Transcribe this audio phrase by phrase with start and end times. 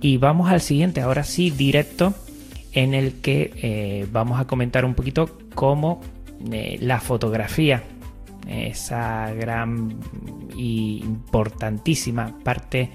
[0.00, 2.14] Y vamos al siguiente, ahora sí, directo,
[2.72, 6.00] en el que eh, vamos a comentar un poquito cómo
[6.50, 7.82] eh, la fotografía,
[8.48, 9.98] esa gran
[10.56, 12.90] y importantísima parte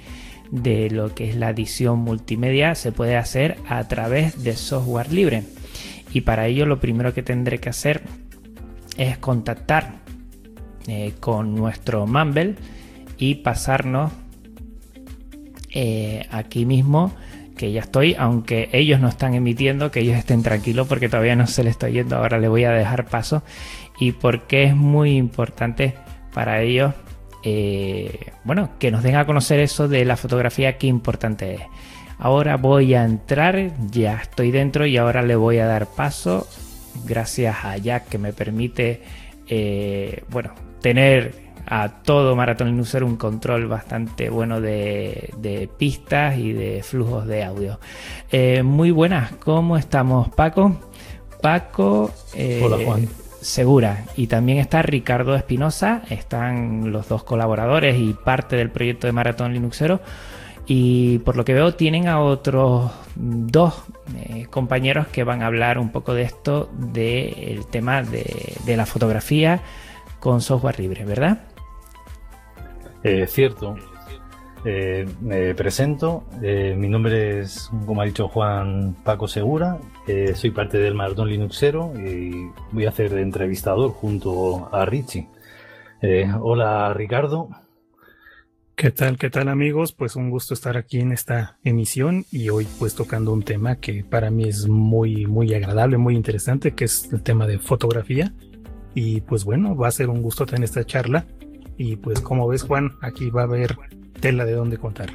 [0.51, 5.43] de lo que es la edición multimedia, se puede hacer a través de software libre.
[6.13, 8.03] Y para ello lo primero que tendré que hacer
[8.97, 9.95] es contactar
[10.87, 12.55] eh, con nuestro Mumble
[13.17, 14.11] y pasarnos
[15.75, 17.11] eh, aquí mismo
[17.57, 21.47] que ya estoy, aunque ellos no están emitiendo, que ellos estén tranquilos porque todavía no
[21.47, 23.43] se les está yendo, ahora les voy a dejar paso
[23.99, 25.95] y porque es muy importante
[26.33, 26.93] para ellos,
[27.43, 31.61] eh, bueno, que nos den a conocer eso de la fotografía, qué importante es.
[32.17, 36.47] Ahora voy a entrar, ya estoy dentro y ahora le voy a dar paso,
[37.05, 39.01] gracias a Jack que me permite,
[39.47, 46.83] eh, bueno, tener a todo Maratón Linuxer un control bastante bueno de, pistas y de
[46.83, 47.79] flujos de audio.
[48.31, 50.75] Eh, muy buenas, ¿cómo estamos Paco?
[51.41, 52.11] Paco...
[52.33, 53.07] Eh, Hola Juan.
[53.41, 54.05] Segura.
[54.15, 59.53] Y también está Ricardo Espinosa, están los dos colaboradores y parte del proyecto de Maratón
[59.53, 60.01] Linuxero.
[60.65, 63.75] Y por lo que veo tienen a otros dos
[64.17, 68.87] eh, compañeros que van a hablar un poco de esto, del tema de, de la
[68.87, 69.61] fotografía
[70.19, 71.43] con software libre, ¿verdad?
[73.05, 73.75] Eh, cierto.
[74.65, 76.23] Eh, me presento.
[76.41, 79.77] Eh, mi nombre es, como ha dicho Juan Paco Segura.
[80.33, 85.27] soy parte del Maratón Linuxero y voy a hacer de entrevistador junto a Richie.
[86.41, 87.49] hola Ricardo.
[88.75, 89.93] ¿Qué tal, qué tal amigos?
[89.93, 94.03] Pues un gusto estar aquí en esta emisión y hoy pues tocando un tema que
[94.03, 98.33] para mí es muy, muy agradable, muy interesante, que es el tema de fotografía.
[98.95, 101.27] Y pues bueno, va a ser un gusto tener esta charla
[101.77, 103.77] y pues como ves Juan, aquí va a haber
[104.19, 105.09] tela de dónde contar.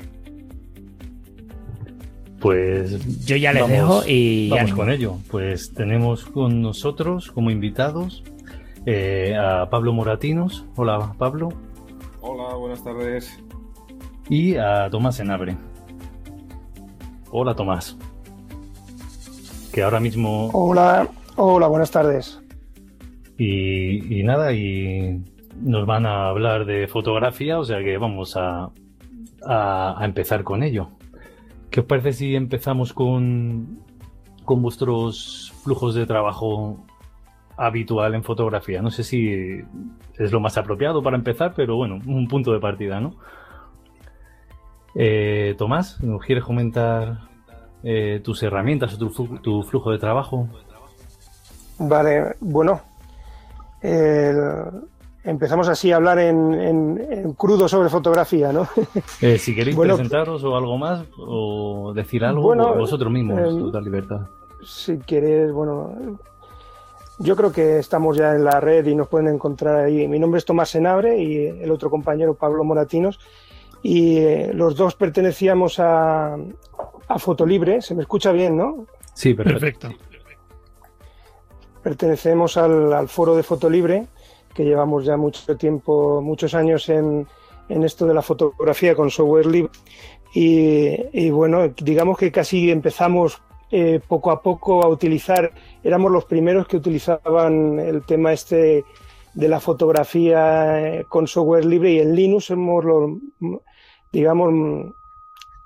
[2.41, 5.19] Pues yo ya les dejo y vamos con ello.
[5.31, 8.25] Pues tenemos con nosotros como invitados
[8.87, 10.65] eh, a Pablo Moratinos.
[10.77, 11.51] Hola Pablo.
[12.23, 13.39] Hola, buenas tardes.
[14.31, 15.57] Y a Tomás Enabre.
[17.31, 17.97] Hola Tomás.
[19.73, 20.51] Que ahora mismo.
[20.53, 22.41] Hola, hola, buenas tardes.
[23.37, 25.23] Y, y nada, y
[25.61, 28.71] nos van a hablar de fotografía, o sea que vamos a,
[29.47, 30.89] a, empezar con ello.
[31.71, 33.81] ¿Qué os parece si empezamos con,
[34.45, 36.85] con vuestros flujos de trabajo
[37.57, 38.83] habitual en fotografía?
[38.83, 39.61] No sé si
[40.19, 43.15] es lo más apropiado para empezar, pero bueno, un punto de partida, ¿no?
[44.95, 47.21] Eh, Tomás, ¿nos quieres comentar
[47.85, 50.49] eh, tus herramientas o tu, tu, flujo de trabajo?
[51.79, 52.81] Vale, bueno,
[55.25, 58.67] empezamos así a hablar en, crudo sobre fotografía, ¿no?
[59.21, 63.85] Eh, si queréis presentaros o algo más, o decir algo, bueno, vosotros mismos, eh, total
[63.85, 64.21] libertad.
[64.63, 66.19] Si queréis, bueno,
[67.19, 70.09] yo creo que estamos ya en la red y nos pueden encontrar ahí.
[70.09, 73.19] Mi nombre es Tomás Senabre y el otro compañero Pablo Moratinos.
[73.83, 76.35] Y eh, los dos pertenecíamos a,
[77.09, 77.81] a Fotolibre.
[77.81, 78.87] Se me escucha bien, ¿no?
[79.15, 79.89] Sí, perfecto.
[81.83, 84.07] Pertenecemos al, al foro de Fotolibre
[84.55, 87.27] que llevamos ya mucho tiempo, muchos años en,
[87.69, 89.71] en esto de la fotografía con software libre.
[90.33, 95.53] Y, bueno, digamos que casi empezamos eh, poco a poco a utilizar,
[95.83, 98.85] éramos los primeros que utilizaban el tema este
[99.35, 103.11] de la fotografía eh, con software libre y en Linux somos los,
[104.13, 104.93] digamos,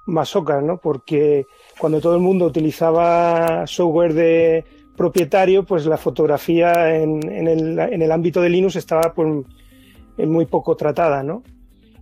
[0.06, 0.78] masocas, ¿no?
[0.78, 1.46] Porque
[1.78, 4.64] cuando todo el mundo utilizaba software de,
[4.96, 9.44] propietario, pues la fotografía en, el, ámbito de Linux estaba pues,
[10.18, 11.42] muy poco tratada, ¿no?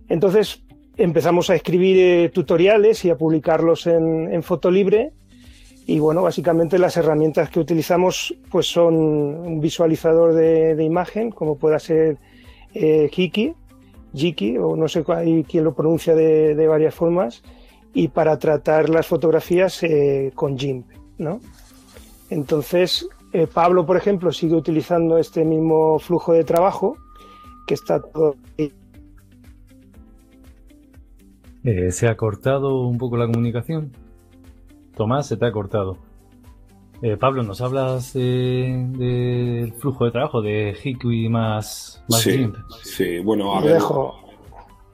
[0.09, 0.63] Entonces
[0.97, 5.11] empezamos a escribir eh, tutoriales y a publicarlos en, en Fotolibre
[5.85, 11.77] y bueno, básicamente las herramientas que utilizamos pues son un visualizador de, imagen, como pueda
[11.79, 12.17] ser
[12.73, 15.03] eh, Jiki, o no sé
[15.47, 17.43] quién lo pronuncia de, de, varias formas,
[17.93, 20.85] y para tratar las fotografías eh, con GIMP,
[21.17, 21.41] ¿no?
[22.33, 26.97] Entonces, eh, Pablo, por ejemplo, sigue utilizando este mismo flujo de trabajo
[27.67, 28.35] que está todo.
[31.63, 33.91] Eh, ¿Se ha cortado un poco la comunicación?
[34.95, 35.97] Tomás, se te ha cortado.
[37.03, 42.51] Eh, Pablo, ¿nos hablas del flujo de trabajo de Hikui más, más sí,
[42.83, 43.79] sí, bueno, a ver.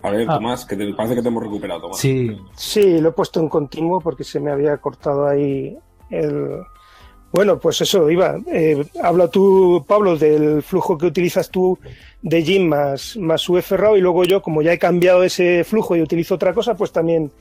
[0.02, 0.36] A ver, ah.
[0.36, 2.00] Tomás, que te, parece que te hemos recuperado, Tomás.
[2.00, 2.38] Sí.
[2.56, 5.78] Sí, lo he puesto en continuo porque se me había cortado ahí
[6.10, 6.64] el,
[7.32, 8.38] bueno, pues eso, iba.
[8.52, 11.78] Eh, habla tú, Pablo, del flujo que utilizas tú
[12.22, 16.02] de Jim más, más UF y luego yo, como ya he cambiado ese flujo y
[16.02, 17.32] utilizo otra cosa, pues también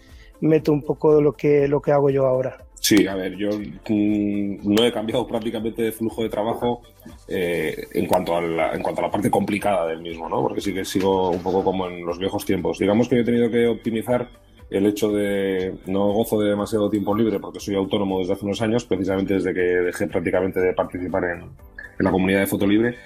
[0.40, 2.58] meto un poco lo que, lo que hago yo ahora.
[2.80, 6.82] Sí, a ver, yo mm, no he cambiado prácticamente de flujo de trabajo
[7.26, 10.42] eh, en, cuanto a la, en cuanto a la parte complicada del mismo, ¿no?
[10.42, 12.78] Porque sí que sigo un poco como en los viejos tiempos.
[12.78, 14.28] Digamos que yo he tenido que optimizar
[14.70, 18.60] el hecho de no gozo de demasiado tiempo libre porque soy autónomo desde hace unos
[18.60, 21.50] años, precisamente desde que dejé prácticamente de participar en,
[21.98, 22.96] la comunidad de Foto Libre.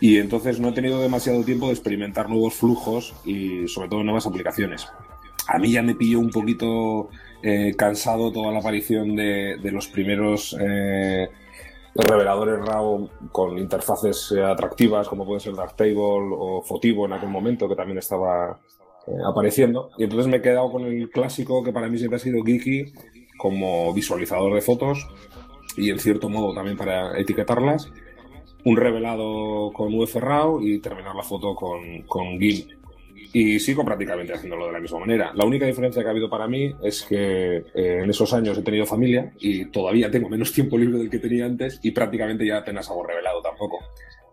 [0.00, 4.26] Y entonces no he tenido demasiado tiempo de experimentar nuevos flujos y sobre todo nuevas
[4.26, 4.88] aplicaciones.
[5.48, 7.10] A mí ya me pilló un poquito
[7.42, 11.28] eh, cansado toda la aparición de, los primeros eh,
[11.94, 17.68] reveladores RAW con interfaces eh, atractivas como puede ser Darktable o Fotivo en aquel momento
[17.68, 18.58] que también estaba
[19.08, 19.90] eh, apareciendo.
[19.96, 22.92] Y entonces me he quedado con el clásico que para mí siempre ha sido Geeky
[23.38, 25.06] como visualizador de fotos
[25.76, 27.90] y en cierto modo también para etiquetarlas.
[28.64, 32.72] Un revelado con UF-RAW y terminar la foto con, con GIMP.
[33.32, 35.32] Y sigo prácticamente haciéndolo de la misma manera.
[35.34, 38.62] La única diferencia que ha habido para mí es que eh, en esos años he
[38.62, 42.58] tenido familia y todavía tengo menos tiempo libre del que tenía antes y prácticamente ya
[42.58, 43.37] apenas hago revelado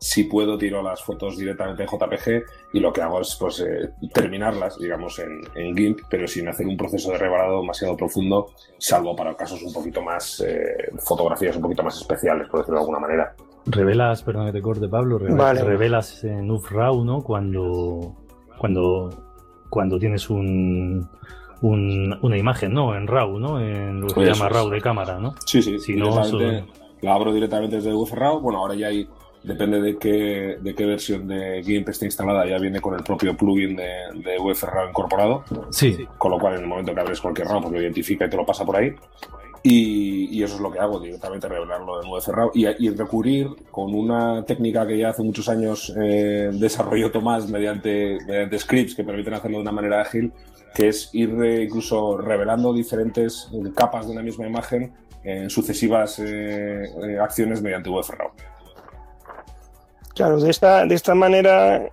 [0.05, 2.43] si puedo tiro las fotos directamente en JPG
[2.73, 6.67] y lo que hago es pues eh, terminarlas, digamos, en, en, GIMP, pero sin hacer
[6.67, 11.63] un proceso de revelado demasiado profundo, salvo para casos un poquito más, eh, fotografías un
[11.63, 13.35] poquito más especiales, por decirlo de alguna manera.
[13.65, 17.23] Revelas, perdón que te corte Pablo, revelas, revelas en UFRAW, ¿no?
[17.23, 18.15] Cuando,
[18.59, 19.09] cuando,
[19.71, 21.09] cuando tienes un,
[21.61, 22.95] un, una imagen, ¿no?
[22.95, 23.59] En RAW, ¿no?
[23.59, 25.33] En lo que se llama RAW de cámara, ¿no?
[25.47, 25.79] Sí, sí.
[25.79, 26.11] Si no,
[27.01, 29.07] la abro directamente desde UFRAW, bueno, ahora ya hay
[29.45, 33.35] depende de qué, de qué versión de GIMP esté instalada, ya viene con el propio
[33.37, 35.43] plugin de, de UFRAW incorporado.
[35.69, 36.07] Sí.
[36.17, 38.37] Con lo cual, en el momento que abres cualquier RAW, pues lo identifica y te
[38.37, 38.93] lo pasa por ahí.
[39.61, 43.95] Y, y eso es lo que hago, directamente revelarlo en UFRAW y, y recurrir con
[43.95, 49.33] una técnica que ya hace muchos años eh, desarrolló Tomás mediante, mediante scripts que permiten
[49.33, 50.31] hacerlo de una manera ágil,
[50.75, 54.93] que es ir eh, incluso revelando diferentes capas de una misma imagen
[55.23, 58.31] en sucesivas eh, eh acciones mediante UFRAW.
[60.15, 61.89] Claro, de esta, de esta manera,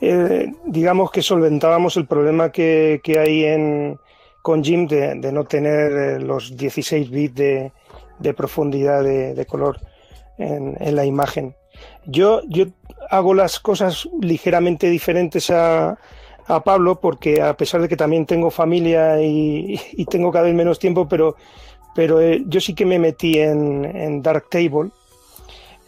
[0.00, 3.98] eh, digamos que solventábamos el problema que, que hay en,
[4.40, 7.72] con Jim de, de no tener eh, los 16 bits de,
[8.20, 9.80] de profundidad de, de color
[10.38, 11.56] en, en, la imagen.
[12.06, 12.66] Yo, yo
[13.10, 15.98] hago las cosas ligeramente diferentes a,
[16.46, 20.54] a Pablo porque a pesar de que también tengo familia y, y tengo cada vez
[20.54, 21.34] menos tiempo, pero,
[21.96, 24.92] pero eh, yo sí que me metí en, en Darktable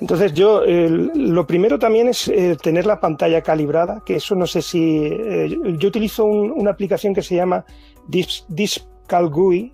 [0.00, 4.46] entonces yo, eh, lo primero también es eh, tener la pantalla calibrada, que eso no
[4.46, 5.06] sé si...
[5.06, 7.64] Eh, yo utilizo un, una aplicación que se llama
[9.30, 9.72] GUI,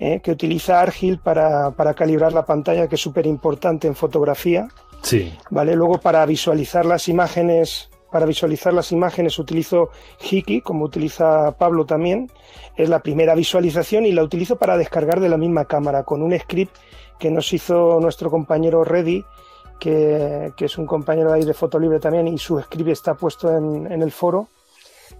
[0.00, 4.68] eh, que utiliza Argil para, para, calibrar la pantalla, que es súper importante en fotografía.
[5.02, 5.32] Sí.
[5.50, 5.74] ¿Vale?
[5.74, 9.90] Luego para visualizar las imágenes, para visualizar las imágenes utilizo
[10.20, 12.30] Hiki, como utiliza Pablo también.
[12.76, 16.38] Es la primera visualización y la utilizo para descargar de la misma cámara, con un
[16.38, 16.76] script
[17.18, 19.24] que nos hizo nuestro compañero Reddy,
[19.78, 23.90] que, que, es un compañero ahí de Fotolibre también, y su script está puesto en,
[23.90, 24.48] en el foro,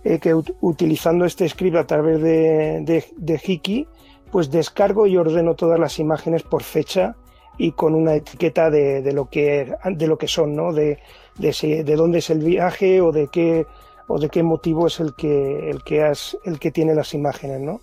[0.04, 3.86] eh, que utilizando este script a través de, de, de, Hiki,
[4.30, 7.16] pues descargo y ordeno todas las imágenes por fecha
[7.56, 10.72] y con una etiqueta de, de lo, que, de lo que son, ¿no?
[10.72, 10.98] De,
[11.38, 13.66] de, si, de dónde es el viaje o de qué,
[14.06, 17.60] o de qué motivo es el que, el que, has, el que tiene las imágenes,
[17.60, 17.80] ¿no?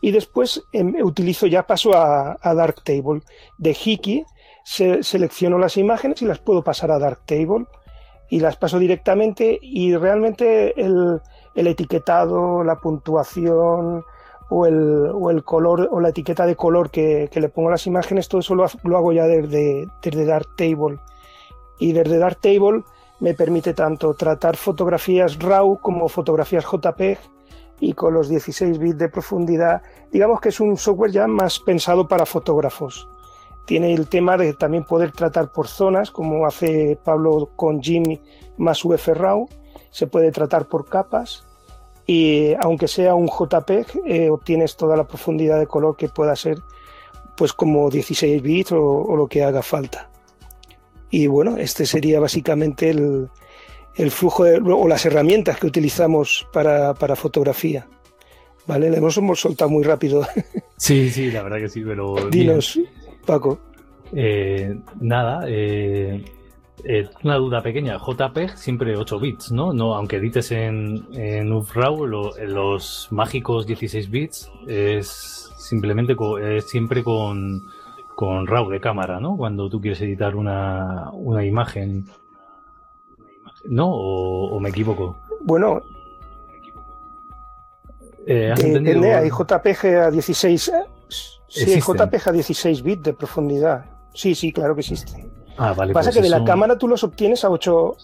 [0.00, 3.22] Y después eh, utilizo, ya paso a, a Darktable.
[3.58, 4.24] De Hiki
[4.64, 7.66] se, selecciono las imágenes y las puedo pasar a Darktable
[8.28, 11.20] y las paso directamente y realmente el,
[11.54, 14.04] el etiquetado, la puntuación
[14.48, 17.72] o el, o el, color o la etiqueta de color que, que, le pongo a
[17.72, 20.98] las imágenes, todo eso lo, lo hago ya desde, desde Darktable.
[21.78, 22.84] Y desde Darktable
[23.20, 27.18] me permite tanto tratar fotografías RAW como fotografías JPEG
[27.80, 29.82] y con los 16 bits de profundidad.
[30.10, 33.08] Digamos que es un software ya más pensado para fotógrafos
[33.64, 38.20] tiene el tema de también poder tratar por zonas, como hace Pablo con Jimmy
[38.56, 39.48] más UFRAW,
[39.90, 41.44] se puede tratar por capas
[42.06, 46.58] y aunque sea un JPEG eh, obtienes toda la profundidad de color que pueda ser
[47.36, 50.10] pues como 16 bits o, o, lo que haga falta.
[51.10, 53.28] Y bueno, este sería básicamente el,
[53.96, 57.86] el flujo de, o las herramientas que utilizamos para, para fotografía.
[58.66, 58.90] ¿Vale?
[58.90, 60.26] Le hemos, hemos soltado muy rápido.
[60.76, 62.16] Sí, sí, la verdad que sí, pero.
[62.28, 62.74] Dinos.
[62.74, 63.01] Bien.
[63.26, 63.58] Paco.
[64.14, 66.24] Eh, nada, eh,
[66.84, 67.98] eh, una duda pequeña.
[67.98, 69.72] JPEG siempre 8 bits, ¿no?
[69.72, 77.02] no aunque edites en, en UFRAW, lo, los mágicos 16 bits es simplemente es siempre
[77.02, 77.62] con,
[78.16, 79.36] con RAW de cámara, ¿no?
[79.36, 82.06] Cuando tú quieres editar una, una imagen.
[83.64, 83.88] ¿No?
[83.90, 85.18] ¿O, o me equivoco?
[85.40, 85.82] Bueno,
[88.26, 90.72] Eh, depende, hay JPG a 16.
[91.52, 93.84] Sí, JPG a 16 bits de profundidad.
[94.14, 95.30] Sí, sí, claro que existe.
[95.58, 95.92] Ah, vale.
[95.92, 97.96] Pasa que de la cámara tú los obtienes a 8.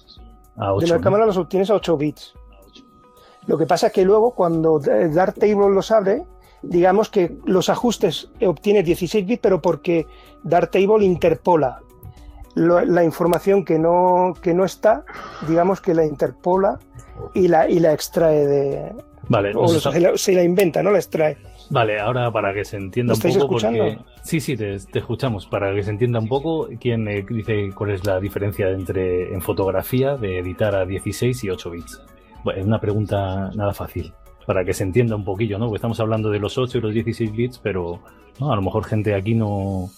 [0.80, 2.34] de la cámara los obtienes a 8 bits.
[3.46, 6.24] Lo que pasa es que luego cuando Darktable los abre,
[6.60, 10.06] digamos que los ajustes obtiene 16 bits, pero porque
[10.42, 11.80] Darktable interpola
[12.54, 15.04] la información que no, que no está,
[15.46, 16.78] digamos que la interpola
[17.34, 18.92] y la, y la extrae de.
[19.28, 20.90] Vale, o se, la, inventa, ¿no?
[20.90, 21.36] La extrae.
[21.70, 23.48] Vale, ahora para que se entienda un poco.
[23.48, 23.98] Porque...
[24.22, 25.46] Sí, sí, te, escuchamos.
[25.46, 29.42] Para que se entienda un poco, ¿quién me dice cuál es la diferencia entre en
[29.42, 32.02] fotografía de editar a 16 y 8 bits?
[32.44, 34.12] Bueno, es una pregunta nada fácil.
[34.46, 35.66] Para que se entienda un poquillo, ¿no?
[35.66, 38.00] Porque estamos hablando de los 8 y los 16 bits, pero
[38.40, 38.50] ¿no?
[38.50, 39.90] a lo mejor gente aquí no,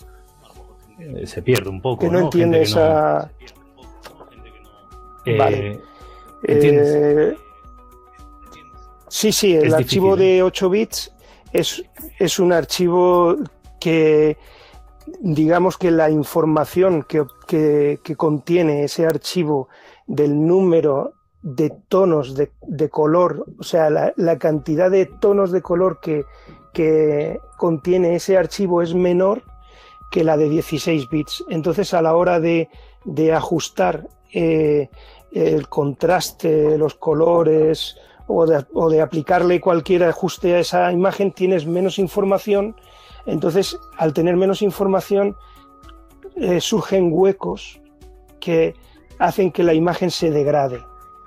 [0.99, 2.07] eh, se pierde un poco.
[2.07, 3.31] Que no, entiende esa.
[5.25, 5.81] Eh, vale.
[6.43, 7.37] Eh,
[9.07, 11.12] sí, sí, el archivo de 8 bits
[11.52, 11.85] es,
[12.19, 13.37] es un archivo
[13.78, 14.37] que
[15.21, 19.69] digamos que la información que, que, contiene ese archivo
[20.07, 25.62] del número de tonos de, de color, o sea, la, la, cantidad de tonos de
[25.62, 26.25] color que,
[26.73, 29.42] que contiene ese archivo es menor
[30.11, 31.45] que la de 16 bits.
[31.49, 32.69] Entonces, a la hora de,
[33.04, 34.90] de ajustar eh,
[35.33, 37.97] el contraste, los colores
[38.32, 42.76] o de, aplicarle cualquier ajuste a esa imagen, tienes menos información.
[43.26, 45.37] Entonces, al tener menos información,
[46.37, 47.80] eh, surgen huecos
[48.40, 48.75] que
[49.18, 50.80] hacen que la imagen se degrade.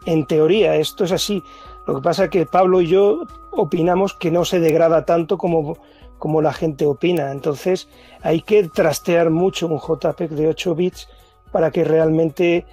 [0.05, 1.43] En teoría, esto es así.
[1.85, 5.77] Lo que pasa es que Pablo y yo opinamos que no se degrada tanto como
[6.23, 7.33] como la gente opina.
[7.33, 7.89] Entonces
[8.21, 11.09] hay que trastear mucho un JPEG de 8 bits
[11.51, 12.65] para que realmente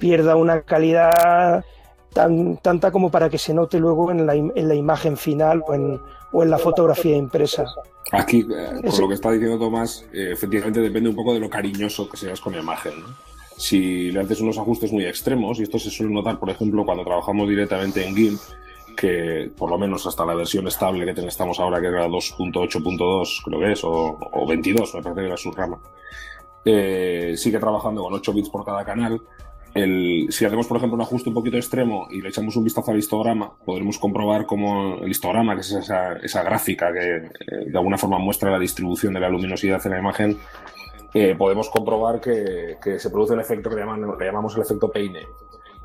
[0.00, 1.64] pierda una calidad
[2.16, 5.74] tan, tanta como para que se note luego en la, en la imagen final o
[5.74, 6.00] en,
[6.32, 7.66] o en la fotografía impresa.
[8.10, 11.50] Aquí, eh, por lo que está diciendo Tomás, eh, efectivamente depende un poco de lo
[11.50, 12.94] cariñoso que seas con la imagen.
[13.58, 17.04] Si le haces unos ajustes muy extremos, y esto se suele notar, por ejemplo, cuando
[17.04, 18.40] trabajamos directamente en GIMP,
[18.96, 23.60] que por lo menos hasta la versión estable que estamos ahora, que era 2.8.2, creo
[23.60, 25.78] que es, o, 22, me parece que era su rama,
[26.64, 29.20] eh, sigue trabajando con 8 bits por cada canal.
[29.76, 32.90] El, si hacemos, por ejemplo, un ajuste un poquito extremo y le echamos un vistazo
[32.90, 37.30] al histograma, podremos comprobar cómo el histograma, que es esa, esa gráfica que eh,
[37.66, 40.38] de alguna forma muestra la distribución de la luminosidad en la imagen,
[41.14, 45.26] eh, podemos comprobar que, que, se produce un efecto que le llamamos el efecto peine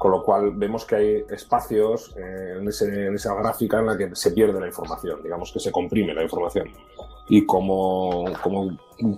[0.01, 4.31] con lo cual vemos que hay espacios eh, en, esa gráfica en la que se
[4.31, 6.69] pierde la información, digamos que se comprime la información.
[7.33, 8.25] Y como,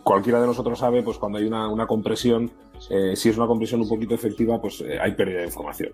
[0.03, 2.51] cualquiera de nosotros sabe, pues cuando hay una, compresión,
[2.91, 5.89] eh, si es una compresión un poquito efectiva, pues eh, hay pérdida de información.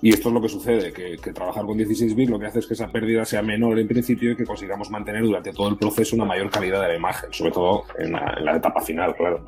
[0.00, 2.68] Y esto es lo que sucede, que, trabajar con 16 bits lo que hace es
[2.68, 6.14] que esa pérdida sea menor en principio y que consigamos mantener durante todo el proceso
[6.14, 9.44] una mayor calidad de la imagen, sobre todo en la, etapa final, claro.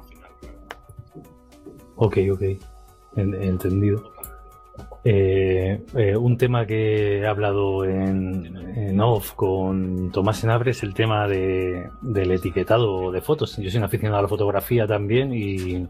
[1.94, 2.42] Ok, ok.
[3.14, 4.10] Entendido.
[5.04, 11.28] Eh, eh, un tema que he hablado en, off con Tomás Enabre es el tema
[11.28, 13.56] de, del etiquetado de fotos.
[13.58, 15.86] Yo soy un aficionado a la fotografía también y,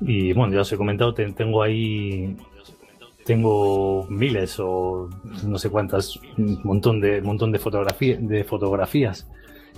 [0.00, 2.36] y bueno, ya os he comentado, tengo ahí
[3.24, 5.08] tengo miles o
[5.46, 7.58] no sé cuántas, un montón de, montón de,
[8.20, 9.26] de fotografías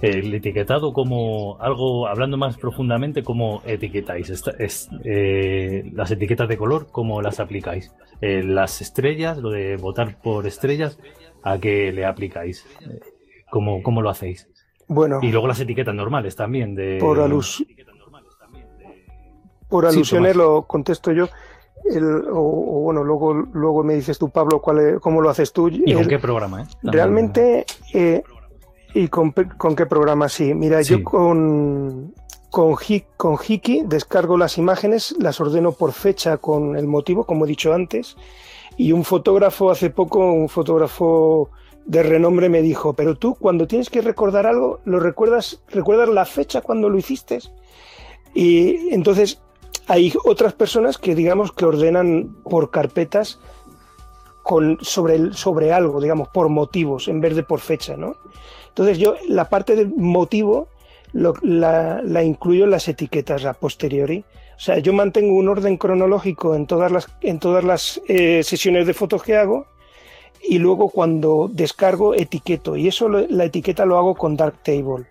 [0.03, 4.31] el etiquetado como algo, hablando más profundamente, ¿cómo etiquetáis?
[4.31, 7.93] es, eh, las etiquetas de color, ¿cómo las aplicáis?
[8.21, 10.99] Eh, las estrellas, lo de votar por estrellas,
[11.43, 12.67] ¿a qué le aplicáis?
[12.81, 13.01] Eh,
[13.51, 14.49] ¿Cómo, cómo lo hacéis?
[14.89, 15.21] Bueno.
[15.23, 16.75] Y luego las etiquetas normales también.
[16.75, 17.65] De, por, alus
[19.69, 21.29] por alusiones lo contesto yo.
[22.33, 25.69] o, bueno, luego, luego me dices tú, Pablo, cuál cómo lo haces tú.
[25.69, 26.67] ¿Y con qué programa?
[26.83, 27.65] Realmente,
[28.95, 30.29] ¿Y con, qué programa?
[30.29, 32.15] Sí, mira, yo con,
[32.49, 32.77] con,
[33.17, 37.75] con Hiki descargo las imágenes, las ordeno por fecha con el motivo, como he dicho
[37.75, 38.17] antes,
[38.77, 41.51] y un fotógrafo hace poco, un fotógrafo
[41.87, 46.25] de renombre me dijo, pero tú cuando tienes que recordar algo, lo recuerdas, recuerdas la
[46.25, 47.41] fecha cuando lo hiciste.
[48.33, 49.43] Y entonces
[49.89, 53.41] hay otras personas que digamos que ordenan por carpetas
[54.45, 58.17] con, sobre, sobre algo, digamos, por motivos, en vez de por fecha, ¿no?
[58.75, 60.67] Entonces yo la parte del motivo
[61.13, 64.25] la, incluyo en las etiquetas a posteriori.
[64.57, 68.89] O sea, yo mantengo un orden cronológico en todas las, en todas las eh, sesiones
[68.89, 69.67] de fotos que hago
[70.43, 72.77] y luego cuando descargo etiqueto.
[72.77, 75.07] Y eso la etiqueta lo hago con Darktable.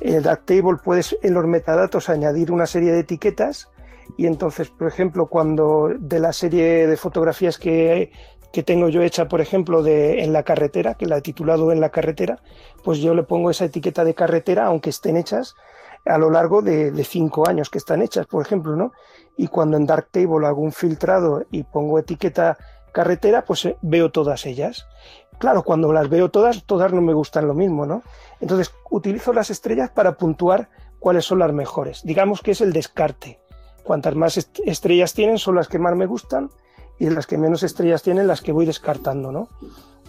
[0.00, 3.68] En Darktable puedes en los metadatos añadir una serie de etiquetas
[4.16, 8.10] y entonces, por ejemplo, cuando de la serie de fotografías que
[8.52, 11.80] que tengo yo hecha, por ejemplo, de en la carretera, que la he titulado en
[11.80, 12.40] la carretera,
[12.82, 15.54] pues yo le pongo esa etiqueta de carretera, aunque estén hechas
[16.06, 18.92] a lo largo de, de cinco años que están hechas, por ejemplo, ¿no?
[19.36, 22.58] Y cuando en Darktable hago un filtrado y pongo etiqueta
[22.92, 24.86] carretera, pues eh, veo todas ellas.
[25.38, 28.02] Claro, cuando las veo todas, todas no me gustan lo mismo, ¿no?
[28.40, 32.02] Entonces, utilizo las estrellas para puntuar cuáles son las mejores.
[32.04, 33.40] Digamos que es el descarte.
[33.82, 36.50] Cuantas más estrellas tienen son las que más me gustan
[37.00, 39.48] y las que menos estrellas tienen las que voy descartando, ¿no?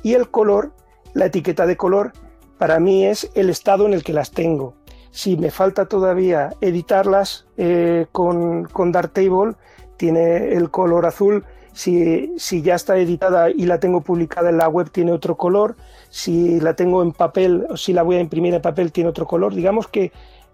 [0.04, 0.74] Y el color,
[1.14, 2.12] la etiqueta de color,
[2.58, 4.76] para mí es el estado en el que las tengo.
[5.10, 9.56] Si me falta todavía editarlas eh, con, con Darktable,
[9.98, 11.46] tiene el color azul.
[11.74, 15.78] Si, si, ya está editada y la tengo publicada en la web, tiene otro color.
[16.10, 19.26] Si la tengo en papel, o si la voy a imprimir en papel, tiene otro
[19.26, 19.56] color.
[19.56, 20.12] Digamos que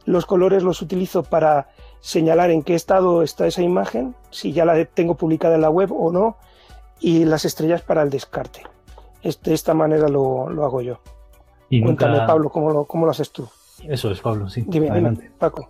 [0.07, 1.67] los colores los utilizo para
[1.99, 5.91] señalar en qué estado está esa imagen, si ya la tengo publicada en la web
[5.91, 6.37] o no,
[7.01, 8.63] y las estrellas para el descarte.
[9.21, 10.99] de esta manera lo, lo hago yo.
[11.69, 13.49] Y Cuéntame, Pablo, ¿cómo lo, ¿cómo lo haces tú?
[13.83, 14.63] Eso es, Pablo, sí.
[14.65, 15.29] Dime, Adelante.
[15.37, 15.67] Paco.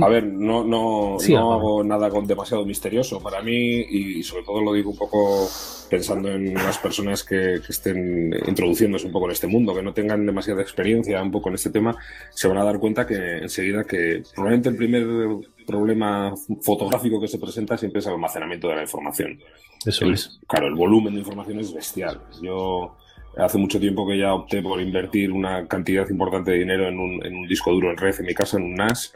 [0.00, 4.60] A ver, no, no, no hago nada con demasiado misterioso para mí y sobre todo
[4.60, 5.48] lo digo un poco
[5.88, 10.24] pensando en las personas que, estén introduciéndose un poco en este mundo, que no tengan
[10.26, 11.96] demasiada experiencia un poco en este tema,
[12.30, 15.06] se van a dar cuenta que enseguida que probablemente el primer
[15.66, 19.38] problema fotográfico que se presenta siempre es el almacenamiento de la información.
[19.84, 20.40] Eso es.
[20.46, 22.20] Claro, el volumen de información es bestial.
[22.42, 22.96] Yo
[23.36, 27.24] hace mucho tiempo que ya opté por invertir una cantidad importante de dinero en un,
[27.24, 29.12] en un disco duro en red en mi casa, en un NAS,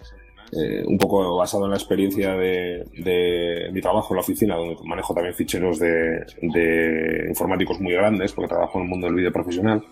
[0.54, 5.14] eh, un poco basado en la experiencia de, mi trabajo en la oficina, donde manejo
[5.14, 6.26] también ficheros de,
[7.28, 9.82] informáticos muy grandes, porque trabajo en el mundo del vídeo profesional.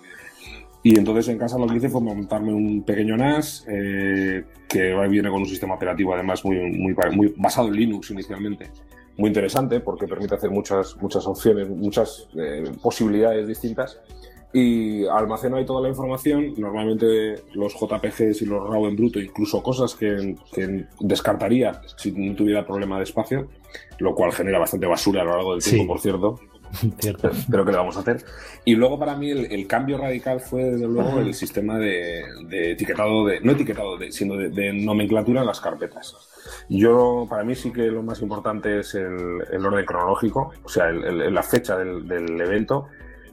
[0.82, 5.30] Y entonces en casa lo que hice fue montarme un pequeño NAS eh, que viene
[5.30, 8.70] con un sistema operativo además muy, muy, basado en Linux inicialmente.
[9.16, 13.98] Muy interesante porque permite hacer muchas, muchas opciones, muchas eh, posibilidades distintas
[14.52, 16.54] y almaceno ahí toda la información.
[16.56, 20.36] Normalmente los JPGs y los RAW en bruto, incluso cosas que,
[21.00, 23.48] descartaría si no tuviera problema de espacio,
[23.98, 26.40] lo cual genera bastante basura a lo largo del tiempo, por cierto.
[27.50, 28.24] Pero que le vamos a hacer.
[28.64, 33.40] Y luego para mí el, cambio radical fue desde luego el sistema de, etiquetado, de,
[33.40, 36.16] no etiquetado, sino de, nomenclatura en las carpetas.
[36.68, 41.42] Yo, para mí sí que lo más importante es el, orden cronológico, o sea, la
[41.42, 42.86] fecha del, del evento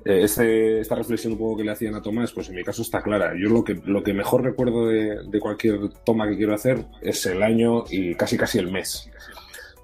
[0.08, 3.02] este, esta reflexión un poco que le hacían a Tomás, pues en mi caso está
[3.02, 3.34] clara.
[3.38, 7.44] Yo lo que, lo que mejor recuerdo de, cualquier toma que quiero hacer es el
[7.44, 9.10] año y casi casi el mes.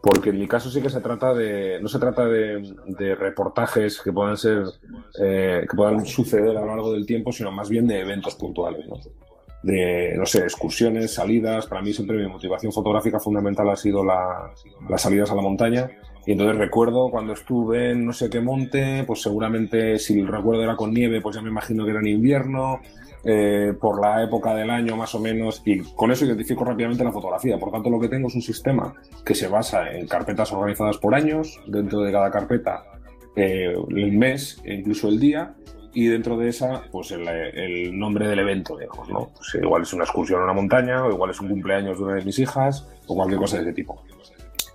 [0.01, 4.13] Porque en mi caso sí que se trata de, no se trata de, reportajes que
[4.13, 4.63] puedan ser,
[5.21, 8.86] eh, que puedan suceder a lo largo del tiempo, sino más bien de eventos puntuales,
[9.62, 11.67] de, no sé, excursiones, salidas.
[11.67, 14.53] Para mí siempre mi motivación fotográfica fundamental ha sido la,
[14.89, 15.89] las salidas a la montaña
[16.25, 20.63] y entonces recuerdo cuando estuve en no sé qué monte, pues seguramente si el recuerdo
[20.63, 22.79] era con nieve, pues ya me imagino que era en invierno,
[23.25, 27.12] eh, por la época del año más o menos, y con eso identifico rápidamente la
[27.12, 27.57] fotografía.
[27.57, 31.15] Por tanto, lo que tengo es un sistema que se basa en carpetas organizadas por
[31.15, 32.83] años, dentro de cada carpeta
[33.38, 35.55] eh, el mes e incluso el día,
[35.93, 39.29] y dentro de esa, pues el, nombre del evento, digamos, ¿no?
[39.36, 42.15] Pues igual es una excursión a una montaña, o igual es un cumpleaños de una
[42.15, 44.03] de mis hijas, o cualquier cosa de ese tipo.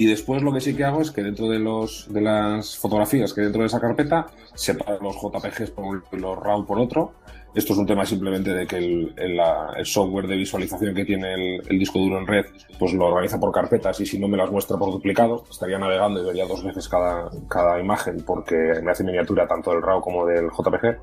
[0.01, 3.35] Y después lo que sí que hago es que dentro de, los, de las fotografías
[3.35, 7.15] que dentro de esa carpeta, separo los JPGs por un y los RAW por otro.
[7.53, 11.79] Esto es un tema simplemente de que el, el, software de visualización que tiene el,
[11.79, 12.47] disco duro en red,
[12.79, 16.23] pues lo organiza por carpetas y si no me las muestra por duplicado, estaría navegando
[16.23, 20.27] y vería dos veces cada, cada imagen porque me hace miniatura tanto del RAW como
[20.27, 20.99] del JPG.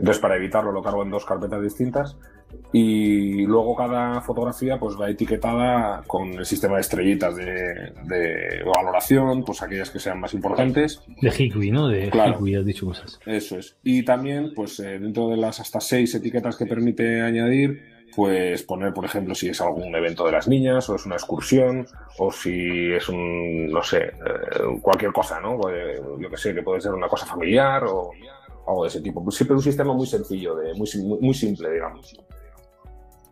[0.00, 2.16] Entonces, para evitarlo, lo cargo en dos carpetas distintas
[2.72, 9.60] y luego cada fotografía pues va etiquetada con el sistema de estrellitas de, valoración, pues
[9.62, 11.02] aquellas que sean más importantes.
[11.20, 11.88] De Hikvi, ¿no?
[11.88, 13.20] De claro, Hikvi, has dicho cosas.
[13.26, 13.76] Eso es.
[13.82, 17.82] Y también, pues eh, dentro de las hasta seis etiquetas que permite añadir,
[18.16, 21.86] pues poner, por ejemplo, si es algún evento de las niñas, o es una excursión,
[22.18, 24.12] o si es un, no sé, eh,
[24.80, 25.58] cualquier cosa, ¿no?
[25.58, 28.12] Pues, yo que sé, que puede ser una cosa familiar o
[28.66, 29.22] algo de ese tipo.
[29.22, 30.88] Pues siempre un sistema muy sencillo, de, muy,
[31.20, 32.16] muy simple, digamos.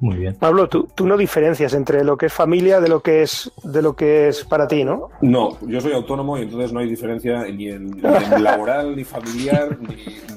[0.00, 0.36] Muy bien.
[0.36, 3.82] Pablo, tú, tú, no diferencias entre lo que es familia de lo que es de
[3.82, 5.10] lo que es para ti, ¿no?
[5.22, 8.00] No, yo soy autónomo y entonces no hay diferencia ni en,
[8.40, 9.76] laboral, ni familiar,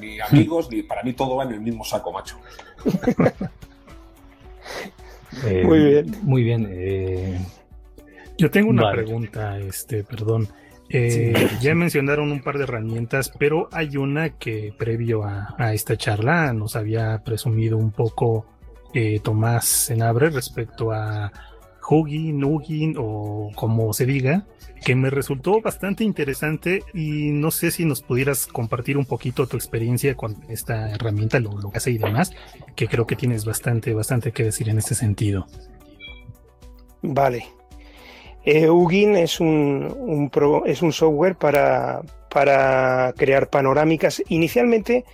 [0.00, 2.36] ni, amigos, ni para mí todo va en el mismo saco, macho.
[5.46, 6.16] Eh, muy bien.
[6.22, 6.68] Muy bien.
[6.70, 7.40] Eh,
[8.36, 10.46] yo tengo una pregunta, este, perdón.
[10.88, 15.96] Eh, ya mencionaron un par de herramientas, pero hay una que previo a, a esta
[15.96, 18.46] charla nos había presumido un poco
[18.94, 21.32] eh, Tomás Senabre respecto a
[21.88, 24.46] Hugin, Ugin o como se diga,
[24.84, 29.56] que me resultó bastante interesante y no sé si nos pudieras compartir un poquito tu
[29.56, 32.32] experiencia con esta herramienta, lo, lo que hace y demás,
[32.76, 35.46] que creo que tienes bastante, bastante que decir en este sentido.
[37.02, 37.46] Vale.
[38.44, 44.22] Eh, Ugin es un, pro, es un software para, para crear panorámicas.
[44.28, 45.04] Inicialmente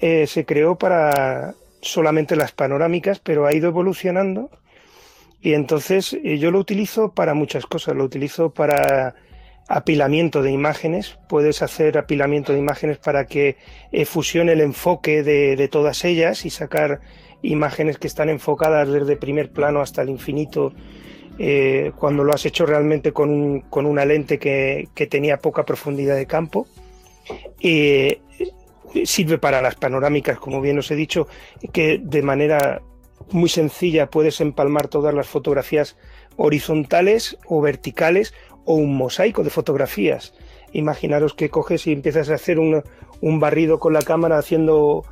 [0.00, 4.50] eh, se creó para solamente las panorámicas, pero ha ido evolucionando
[5.42, 7.96] y entonces eh, yo lo utilizo para muchas cosas.
[7.96, 9.16] Lo utilizo para
[9.68, 11.18] apilamiento de imágenes.
[11.28, 13.56] Puedes hacer apilamiento de imágenes para que
[13.90, 17.00] eh, fusione el enfoque de, de, todas ellas y sacar
[17.42, 20.72] imágenes que están enfocadas desde primer plano hasta el infinito.
[21.38, 25.64] Eh, cuando lo has hecho realmente con, un, con una lente que, que, tenía poca
[25.64, 26.66] profundidad de campo.
[27.58, 28.18] Y
[29.04, 31.26] sirve para las panorámicas, como bien os he dicho,
[31.72, 32.82] que de manera
[33.30, 35.96] muy sencilla puedes empalmar todas las fotografías
[36.36, 40.34] horizontales o verticales o un mosaico de fotografías.
[40.72, 42.82] Imaginaros que coges y empiezas a hacer un,
[43.20, 45.04] un barrido con la cámara haciendo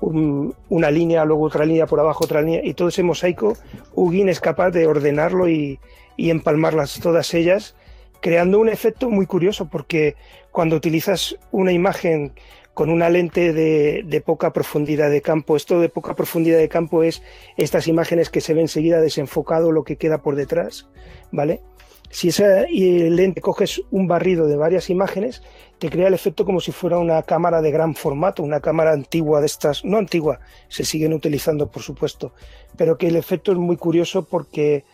[0.00, 3.56] un, una línea, luego otra línea por abajo, otra línea, y todo ese mosaico,
[3.94, 5.78] Ugin es capaz de ordenarlo y,
[6.16, 7.74] y empalmarlas todas ellas,
[8.20, 10.16] creando un efecto muy curioso, porque
[10.50, 12.32] cuando utilizas una imagen
[12.74, 15.56] con una lente de, de, poca profundidad de campo.
[15.56, 17.22] Esto de poca profundidad de campo es
[17.56, 20.88] estas imágenes que se ven enseguida desenfocado lo que queda por detrás,
[21.30, 21.60] ¿vale?
[22.10, 25.42] Si esa lente coges un barrido de varias imágenes,
[25.80, 29.40] te crea el efecto como si fuera una cámara de gran formato, una cámara antigua
[29.40, 30.38] de estas, no antigua,
[30.68, 32.34] se siguen utilizando por supuesto,
[32.76, 34.84] pero que el efecto es muy curioso porque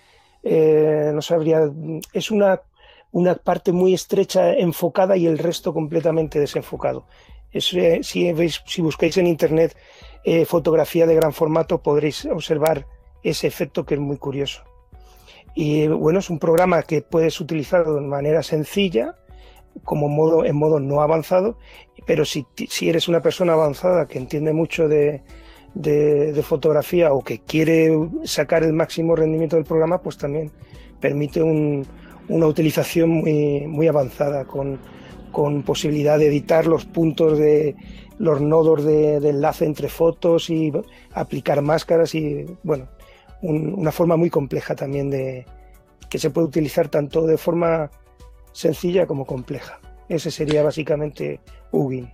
[0.44, 1.68] eh, no sabría,
[2.12, 2.62] es una,
[3.11, 7.05] una parte muy estrecha enfocada y el resto completamente desenfocado.
[7.51, 9.77] Es, eh, si, veis, si, buscáis en internet
[10.22, 12.87] eh, fotografía de gran formato podréis observar
[13.25, 14.62] ese efecto que es muy curioso.
[15.57, 19.16] Y bueno, es un programa que puedes utilizar de manera sencilla,
[19.85, 21.59] como modo, en modo no avanzado,
[22.07, 25.23] pero si, si eres una persona avanzada que entiende mucho de,
[25.75, 27.91] de, fotografía o que quiere
[28.25, 30.51] sacar el máximo rendimiento del programa, pues también
[31.01, 31.87] permite un,
[32.29, 34.79] una utilización muy, muy avanzada con,
[35.33, 37.77] con posibilidad de editar los puntos de
[38.19, 40.73] los nodos de, enlace entre fotos y
[41.12, 42.89] aplicar máscaras y bueno,
[43.43, 45.45] un, una forma muy compleja también de
[46.09, 47.91] que se puede utilizar tanto de forma
[48.57, 49.79] sencilla como compleja.
[50.09, 51.40] Ese sería básicamente
[51.73, 52.11] Ugin.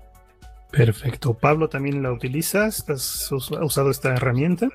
[0.72, 1.34] Perfecto.
[1.34, 2.88] Pablo, ¿también la utilizas?
[2.88, 4.68] ¿Has usado esta herramienta?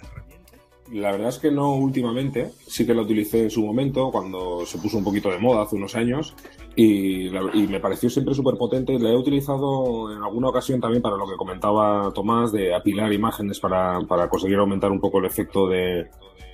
[0.94, 4.78] La verdad es que no últimamente, sí que la utilicé en su momento, cuando se
[4.78, 6.34] puso un poquito de moda hace unos años,
[6.78, 8.98] y, la, y me pareció siempre súper potente.
[8.98, 13.60] La he utilizado en alguna ocasión también para lo que comentaba Tomás, de apilar imágenes
[13.60, 16.02] para, para conseguir aumentar un poco el efecto de,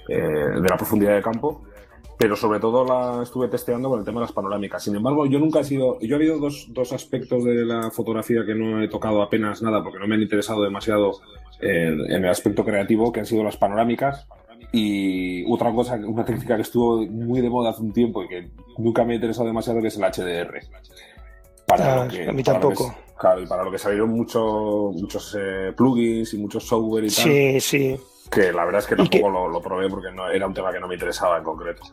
[0.10, 1.62] eh, de la profundidad de campo
[2.23, 4.81] pero sobre todo la estuve testeando con el tema de las panorámicas.
[4.81, 5.99] Sin embargo, yo nunca he sido.
[5.99, 9.83] Yo he habido dos, dos aspectos de la fotografía que no he tocado apenas nada
[9.83, 11.19] porque no me han interesado demasiado
[11.59, 14.25] eh, en el aspecto creativo, que han sido las panorámicas.
[14.71, 18.51] Y otra cosa, una técnica que estuvo muy de moda hace un tiempo y que
[18.77, 20.62] nunca me ha interesado demasiado, que es el HDR.
[21.67, 22.88] Para ah, que, a mí tampoco.
[22.88, 27.03] Para que, claro, y para lo que salieron mucho, muchos eh, plugins y muchos software
[27.03, 27.25] y tal.
[27.25, 27.99] Sí, sí.
[28.31, 29.29] Que la verdad es que tampoco que...
[29.29, 31.83] lo, lo, probé porque no, era un tema que no me interesaba en concreto.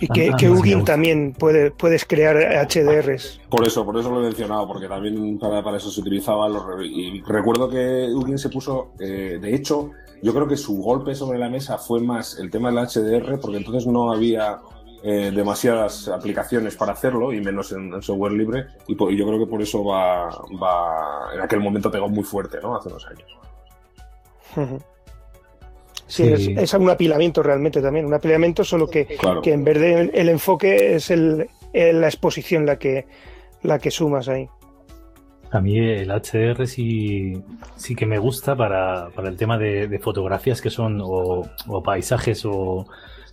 [0.00, 3.40] Y que, ah, que Ugin también puede, puedes crear HDRs.
[3.48, 6.48] Por eso, por eso lo he mencionado, porque también para, para eso se utilizaba.
[6.48, 11.14] Los, y recuerdo que Ugin se puso, eh, de hecho, yo creo que su golpe
[11.14, 14.58] sobre la mesa fue más el tema del HDR, porque entonces no había
[15.04, 19.26] eh, demasiadas aplicaciones para hacerlo, y menos en, en software libre, y, por, y, yo
[19.26, 20.28] creo que por eso va,
[20.60, 22.76] va, en aquel momento pegó muy fuerte, ¿no?
[22.76, 24.84] Hace unos años.
[26.06, 26.54] Sí, sí.
[26.56, 29.40] Es, es, un apilamiento realmente también, un apilamiento solo que, claro.
[29.40, 33.06] que en vez de el enfoque es el, el, la exposición la que,
[33.62, 34.48] la que sumas ahí.
[35.50, 37.40] A mí el HDR sí,
[37.76, 41.82] sí que me gusta para, para el tema de, de, fotografías que son o, o,
[41.82, 42.86] paisajes o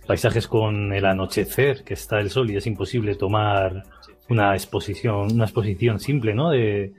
[0.06, 3.82] paisajes con el anochecer, que está el sol y es imposible tomar
[4.28, 6.50] una exposición, una exposición simple, ¿no?
[6.50, 6.92] De,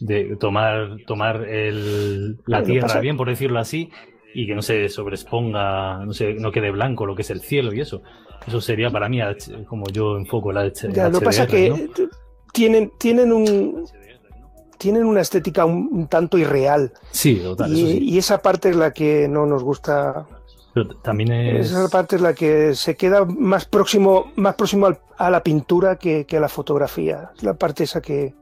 [0.00, 3.90] de tomar, tomar el, la tierra bien, por decirlo así,
[4.36, 7.72] y que no se sobreexponga, no, se, no quede blanco lo que es el cielo
[7.72, 8.02] y eso.
[8.46, 9.18] Eso sería para mí
[9.66, 12.04] como yo enfoco el, H, ya, Lo que pasa es que ¿no?
[12.52, 13.86] tienen, tienen un
[14.76, 16.92] tienen una estética un, un tanto irreal.
[17.12, 17.72] Sí, total.
[17.72, 17.98] Y, sí.
[18.02, 20.26] y, esa parte es la que no nos gusta.
[20.74, 21.70] Pero también es...
[21.70, 26.26] Esa parte es la que se queda más próximo, más próximo a la pintura que,
[26.26, 27.30] que, a la fotografía.
[27.34, 28.34] Es la parte esa que,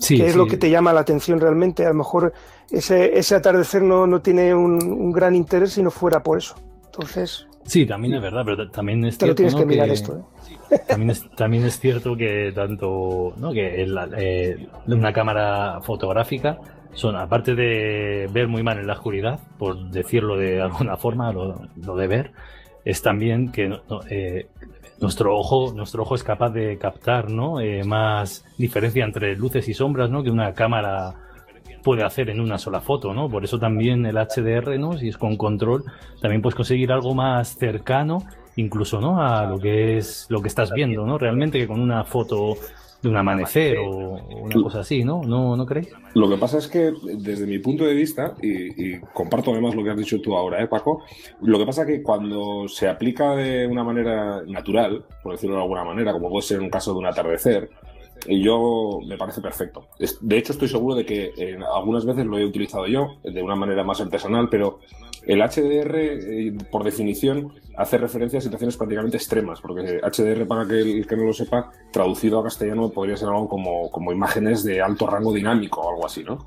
[0.00, 0.38] sí, que es sí.
[0.38, 1.86] lo que te llama la atención realmente.
[1.86, 2.32] A lo mejor
[2.70, 6.56] ese, ese atardecer no, no tiene un, un, gran interés si no fuera por eso.
[6.86, 7.46] Entonces.
[7.64, 9.60] Sí, también es verdad, pero también es cierto tienes ¿no?
[9.60, 10.26] que mirar esto,
[10.70, 10.78] ¿eh?
[10.88, 13.52] también es, también es cierto que tanto ¿no?
[13.52, 16.58] que el- eh, una cámara fotográfica
[16.94, 21.60] son aparte de ver muy mal en la oscuridad por decirlo de alguna forma lo,
[21.76, 22.32] lo de ver
[22.84, 24.48] es también que no- no, eh,
[25.00, 29.74] nuestro ojo nuestro ojo es capaz de captar no Eh, más diferencia entre luces y
[29.74, 31.14] sombras no que una cámara
[31.82, 33.28] puede hacer en una sola foto, ¿no?
[33.28, 34.98] Por eso también el HDR, ¿no?
[34.98, 35.84] Si es con control,
[36.20, 38.24] también puedes conseguir algo más cercano,
[38.56, 39.22] incluso, ¿no?
[39.22, 41.18] A lo que es lo que estás viendo, ¿no?
[41.18, 42.54] Realmente que con una foto
[43.02, 45.22] de un amanecer o una cosa así, ¿no?
[45.22, 45.90] ¿No, ¿no creéis?
[46.14, 49.82] Lo que pasa es que, desde mi punto de vista, y, y comparto además lo
[49.82, 51.02] que has dicho tú ahora, ¿eh, Paco?
[51.40, 55.62] Lo que pasa es que cuando se aplica de una manera natural, por decirlo de
[55.62, 57.70] alguna manera, como puede ser un caso de un atardecer,
[58.38, 59.88] yo me parece perfecto.
[60.20, 63.56] De hecho, estoy seguro de que eh, algunas veces lo he utilizado yo de una
[63.56, 64.80] manera más artesanal, pero
[65.26, 70.80] el HDR, eh, por definición, hace referencia a situaciones prácticamente extremas, porque HDR, para que
[70.80, 74.80] el que no lo sepa, traducido a castellano podría ser algo como, como imágenes de
[74.80, 76.38] alto rango dinámico o algo así, ¿no?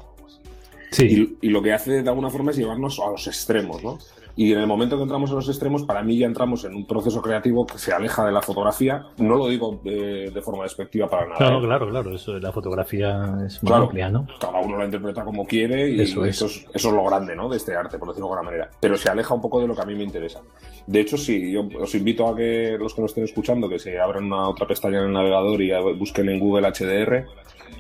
[0.92, 3.98] Sí, Y, y lo que hace de alguna forma es llevarnos a los extremos, ¿no?
[4.36, 6.88] Y en el momento que entramos a los extremos, para mí ya entramos en un
[6.88, 9.04] proceso creativo que se aleja de la fotografía.
[9.18, 11.38] No lo digo de, de forma despectiva para nada.
[11.38, 11.66] claro, ¿eh?
[11.66, 13.84] claro, claro, eso, la fotografía es muy Claro.
[13.86, 14.26] amplia, ¿no?
[14.40, 16.56] Cada uno la interpreta como quiere y Eso eso es.
[16.58, 16.66] es.
[16.74, 17.48] Eso, es, lo grande, ¿no?
[17.48, 18.72] De este arte, por decirlo de alguna manera.
[18.80, 20.42] Pero se aleja un poco de lo que a mí me interesa.
[20.88, 24.00] De hecho, sí, yo os invito a que los que nos estén escuchando, que se
[24.00, 27.26] abran una otra pestaña en el navegador y busquen en Google HDR.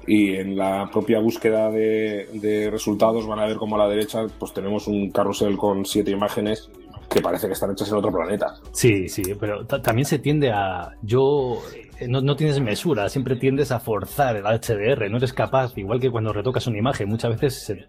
[0.06, 4.26] Y en la propia búsqueda de, de resultados van a ver como a la derecha
[4.39, 6.69] pues tenemos un carrusel con siete imágenes
[7.10, 8.56] que parece que están hechas en otro planeta.
[8.72, 10.91] Sí, sí, pero ta- también se tiende a.
[11.02, 11.62] Yo.
[12.00, 16.00] eh, No, no tienes mesura, siempre tiendes a forzar el HDR, no eres capaz, igual
[16.02, 17.86] que cuando retocas una imagen, muchas veces se-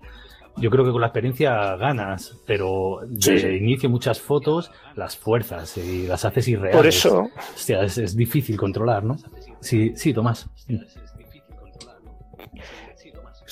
[0.57, 3.47] yo creo que con la experiencia ganas, pero de Sí, sí.
[3.57, 6.77] inicio muchas fotos las fuerzas y las haces irreales.
[6.77, 9.17] Por eso, Hostia, es, es difícil controlar, ¿no?
[9.61, 10.49] Sí, sí, Tomás.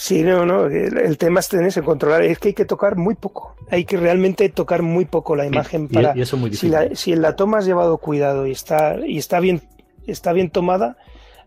[0.05, 2.97] Sí, no, no, el, el tema es tenerse en controlar, es que hay que tocar
[2.97, 6.17] muy poco, hay que realmente tocar muy poco la imagen Y- para...
[6.17, 6.71] y eso es muy si, difícil.
[6.73, 9.63] la, si en la toma has llevado cuidado y está, y está bien,
[10.07, 10.97] está bien tomada,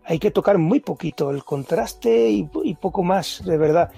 [0.05, 3.89] hay que tocar muy poquito, el contraste y, y poco más, de verdad.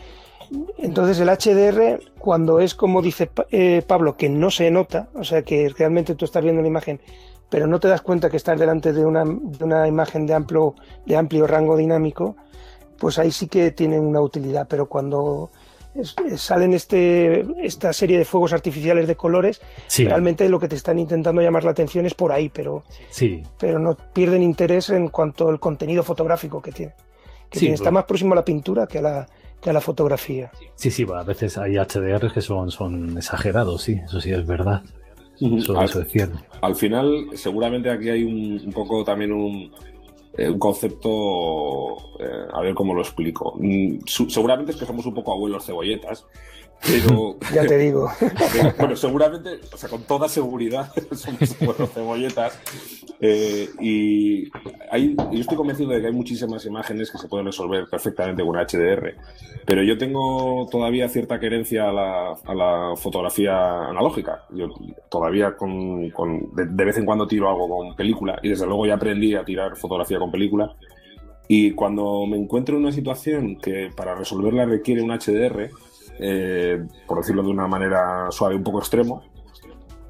[0.77, 5.41] Entonces el HDR, cuando es como dice eh, Pablo, que no se nota, o sea
[5.41, 7.01] que realmente tú estás viendo la imagen,
[7.49, 10.75] pero no te das cuenta que estás delante de una, de una imagen de amplio,
[11.05, 12.37] de amplio rango dinámico,
[12.99, 14.67] pues ahí sí que tienen una utilidad.
[14.69, 15.49] Pero cuando
[15.95, 20.75] es- salen este, esta serie de fuegos artificiales de colores, Sí, realmente lo que te
[20.75, 25.07] están intentando llamar la atención es por ahí, pero, sí, pero no pierden interés en
[25.09, 26.93] cuanto al contenido fotográfico que tiene.
[27.49, 27.75] Que Sí, tiene.
[27.75, 29.27] Está pues- más próximo a la pintura que a la,
[29.61, 30.51] que a la fotografía.
[30.75, 34.83] sí, sí, a veces hay HDRs que son, son exagerados, sí, eso sí es verdad.
[35.39, 36.37] Eso, Al- eso es cierto.
[36.61, 39.71] al final, seguramente aquí hay un, un poco también un,
[40.37, 43.55] eh, un concepto, eh, a ver cómo lo explico.
[43.59, 46.25] Mm, seguramente es que somos un poco abuelos cebolletas,
[46.85, 48.09] pero, Ya te digo.
[48.19, 52.59] pero, bueno, seguramente, o sea, con toda seguridad somos abuelos cebolletas.
[53.19, 54.49] eh, y
[54.91, 58.55] hay, yo estoy convencido de que hay muchísimas imágenes que se pueden resolver perfectamente con
[58.55, 59.15] HDR,
[59.65, 64.43] pero yo tengo todavía cierta querencia a la, a la fotografía analógica.
[64.51, 64.67] Yo
[65.09, 68.85] todavía con, con- de, de vez en cuando tiro algo con película y desde luego
[68.85, 70.71] ya aprendí a tirar fotografía con película.
[71.49, 75.69] Y cuando me encuentro en una situación que para resolverla requiere un HDR,
[76.19, 79.23] eh, por decirlo de una manera suave, un poco extremo,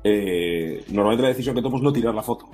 [0.04, 2.46] eh, normalmente la decisión que tomo es no tirar la foto.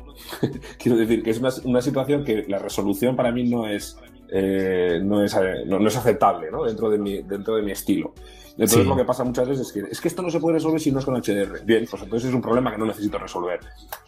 [0.78, 3.98] Quiero decir que es una, una situación que la resolución para mí no es,
[4.32, 6.63] eh, no, es eh, no, no es aceptable ¿no?
[6.63, 8.13] Dentro, de mi, dentro de mi estilo.
[8.52, 8.88] Entonces Sí.
[8.88, 10.92] lo que pasa muchas veces es que es que esto no se puede resolver si
[10.92, 11.66] no es con HDR.
[11.66, 13.60] Bien, pues entonces es un problema que no necesito resolver.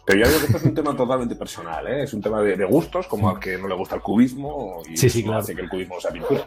[0.04, 2.04] Pero ya digo que esto es un tema totalmente personal, ¿eh?
[2.04, 4.96] es un tema de, de gustos, como al que no le gusta el cubismo y
[4.96, 5.40] Sí, sí, claro.
[5.40, 6.46] hace que el cubismo sea pintura.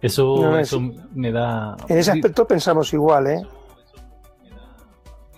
[0.00, 0.80] Eso, No, es- eso
[1.14, 1.76] me da.
[1.88, 3.42] En ese aspecto pensamos igual, ¿eh?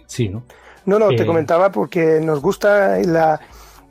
[0.07, 0.45] Sí, ¿no?
[0.87, 3.41] No, no, Eh, te comentaba porque nos gusta la,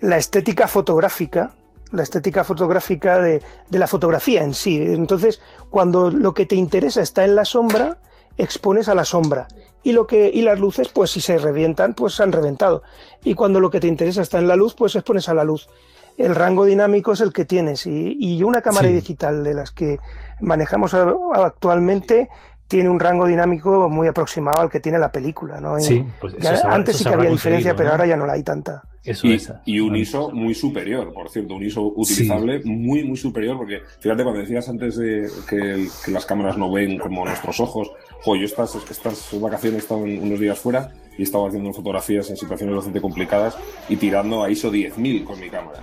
[0.01, 1.51] la estética fotográfica,
[1.91, 4.77] la estética fotográfica de, de la fotografía en sí.
[4.81, 7.97] Entonces, cuando lo que te interesa está en la sombra,
[8.37, 9.47] expones a la sombra.
[9.81, 12.83] Y, lo que, y las luces, pues si se revientan, pues se han reventado.
[13.23, 15.69] Y cuando lo que te interesa está en la luz, pues expones a la luz.
[16.17, 17.85] El rango dinámico es el que tienes.
[17.85, 18.93] Y, y una cámara Sí.
[18.95, 19.99] digital de las que
[20.41, 22.29] manejamos actualmente
[22.67, 25.59] tiene un rango dinámico muy aproximado al que tiene la película.
[25.59, 25.79] ¿no?
[25.79, 28.43] Sí, pues eso antes eso sí que había diferencia, pero ahora ya no la hay
[28.43, 28.83] tanta.
[29.03, 29.51] Eso Y, es.
[29.65, 34.23] y un ISO muy superior, por cierto, un ISO utilizable muy, muy superior, porque fíjate,
[34.23, 37.89] cuando decías antes de que, que las cámaras no ven como nuestros ojos,
[38.21, 42.35] jo, yo estas, estas vacaciones he estado unos días fuera y estaba haciendo fotografías en
[42.37, 45.79] situaciones bastante complicadas y tirando a ISO 10.000 con mi cámara.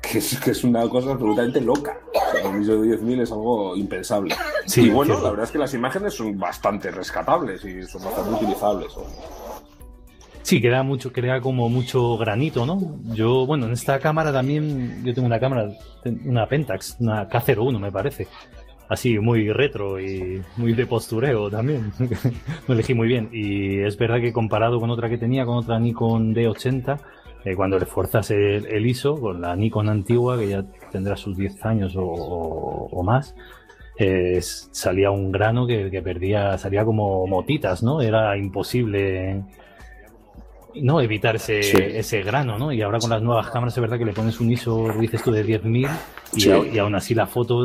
[0.00, 1.98] Que es, que es una cosa absolutamente loca.
[2.34, 4.34] El ISO 10.000 es algo impensable.
[4.66, 8.30] Sí, y bueno, la verdad es que las imágenes son bastante rescatables y son bastante
[8.30, 8.92] utilizables.
[10.48, 12.98] Sí, queda mucho, queda como mucho granito, ¿no?
[13.14, 15.68] Yo, bueno, en esta cámara también, yo tengo una cámara,
[16.24, 18.26] una Pentax, una K01 me parece.
[18.88, 21.92] Así, muy retro y muy de postureo también.
[22.66, 23.28] Lo elegí muy bien.
[23.30, 26.98] Y es verdad que comparado con otra que tenía, con otra Nikon D80,
[27.50, 31.36] eh, cuando le fuerzas el, el ISO, con la Nikon antigua, que ya tendrá sus
[31.36, 33.34] 10 años o, o- o más,
[33.98, 38.00] eh, salía un grano que, que perdía, salía como motitas, ¿no?
[38.00, 39.42] Era imposible
[40.74, 41.76] no evitar ese, Sí.
[41.80, 42.72] ese grano, ¿no?
[42.72, 45.32] Y ahora con las nuevas cámaras es verdad que le pones un ISO, dices tú,
[45.32, 45.88] de 10.000
[46.34, 46.50] y, Sí.
[46.50, 47.56] a- y aún así la foto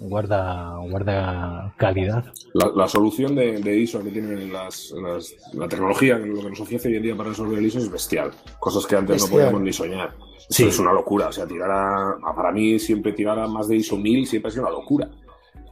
[0.00, 2.24] guarda, guarda calidad.
[2.54, 6.60] La, la solución de, de ISO que tienen las, las- la tecnología, lo que nos
[6.60, 8.30] ofrece hoy en día para resolver el ISO es bestial.
[8.58, 9.30] Cosas que antes Bestial.
[9.30, 10.14] no podíamos ni soñar.
[10.38, 10.64] Eso Sí.
[10.64, 11.28] es una locura.
[11.28, 14.52] O sea, tirar a, para mí siempre tirar a más de ISO 1000 siempre ha
[14.52, 15.08] sido una locura.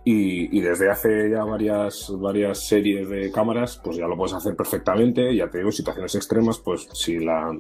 [0.07, 4.55] Y, y desde hace ya varias, varias series de cámaras, pues ya lo puedes hacer
[4.55, 5.35] perfectamente.
[5.35, 7.57] Ya te digo, en situaciones extremas, pues si la,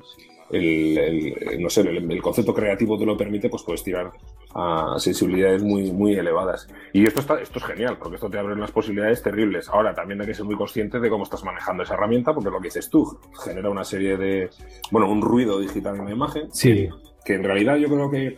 [0.51, 4.11] el, el- no sé, el, el concepto creativo te lo permite, pues puedes tirar
[4.55, 6.69] a sensibilidades muy, muy elevadas.
[6.93, 9.69] Y esto, está, esto es genial, porque esto te abre unas posibilidades terribles.
[9.69, 12.61] Ahora, también hay que ser muy consciente de cómo estás manejando esa herramienta, porque lo
[12.61, 14.51] que dices tú genera una serie de,
[14.91, 16.89] bueno, un ruido digital en la imagen, Sí,
[17.25, 18.37] que en realidad yo creo que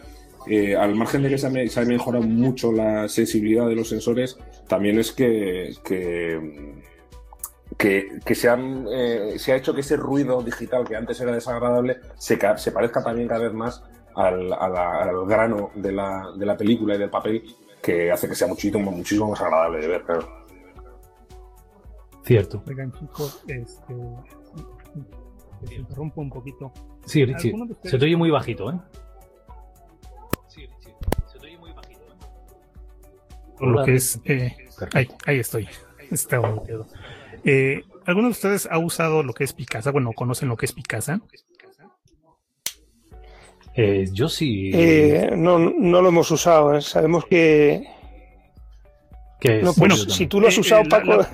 [0.49, 3.75] eh, al margen de que se ha, me- se ha mejorado mucho la sensibilidad de
[3.75, 6.75] los sensores, también es que, que,
[7.77, 11.33] que, que se, han, eh, se ha hecho que ese ruido digital que antes era
[11.33, 13.83] desagradable se, se parezca también cada vez más
[14.17, 17.45] al, a la- al grano de la, de la película y del papel,
[17.83, 20.45] que hace que sea muchísimo, muchísimo más agradable de ver, claro.
[22.25, 22.63] cierto.
[22.67, 23.95] Oigan, chicos, este.
[25.63, 26.73] Les interrumpo un poquito.
[27.05, 28.79] Sí, Richie, ¿Alguno de ustedes- se te oye muy bajito, ¿eh?
[33.59, 34.21] Por lo que es.
[34.25, 34.55] eh,
[34.95, 35.69] ahí, ahí estoy.
[36.11, 36.87] Estaba muteado.
[37.45, 39.91] Eh, ¿Alguno de ustedes ha usado lo que es Picasa?
[39.93, 41.21] Bueno, ¿conocen lo que es Picasa?
[43.77, 44.71] Eh, yo sí.
[44.75, 46.75] Eh, no, no lo hemos usado.
[46.77, 46.81] ¿eh?
[46.81, 47.85] Sabemos que.
[49.41, 51.17] que No, pues, yo si tú lo has Eh, usado, eh, la- Paco.
[51.17, 51.31] la-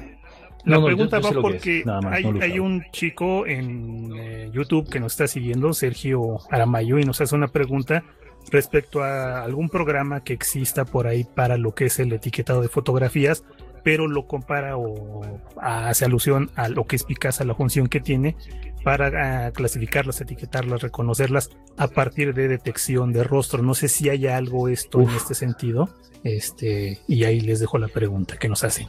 [0.64, 4.12] La No, no, yo- pregunta yo va porque más, hay, no hay un chico en
[4.16, 8.04] eh, YouTube que nos está siguiendo, Sergio Aramayo, y nos hace una pregunta
[8.52, 12.68] respecto a algún programa que exista por ahí para lo que es el etiquetado de
[12.68, 13.42] fotografías,
[13.82, 15.22] pero lo compara o
[15.60, 18.36] hace alusión a lo que es Picasa, la función que tiene
[18.84, 23.62] para ah, clasificarlas, etiquetarlas, reconocerlas a partir de detección de rostro.
[23.62, 25.88] No sé si hay algo esto en este sentido.
[26.24, 28.88] Este, y ahí les dejo la pregunta que nos hacen.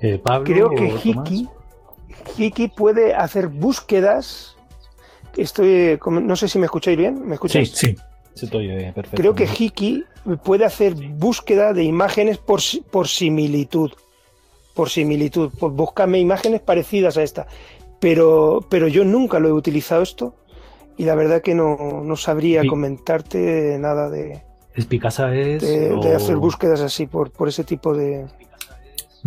[0.00, 0.94] Eh, Pablo Creo que?
[1.02, 1.48] Hiki,
[2.36, 4.56] Hiki puede hacer búsquedas.
[5.36, 7.20] Estoy, com- no sé si me escucháis bien.
[7.20, 7.96] ¿Me Sí, escucháis?
[8.36, 8.46] Sí.
[8.94, 9.16] Perfecto.
[9.16, 10.04] Creo que Hiki
[10.44, 13.90] puede hacer búsqueda de imágenes por, por similitud.
[14.74, 15.50] Por similitud.
[15.58, 17.46] Por búscame imágenes parecidas a esta.
[17.98, 20.34] Pero, pero yo nunca lo he utilizado esto.
[20.98, 22.68] Y la verdad que no, no sabría Sí.
[22.68, 24.42] comentarte nada de,
[24.74, 25.62] ¿Es Picasa es.
[25.62, 28.26] de, de hacer búsquedas así por, por ese tipo de.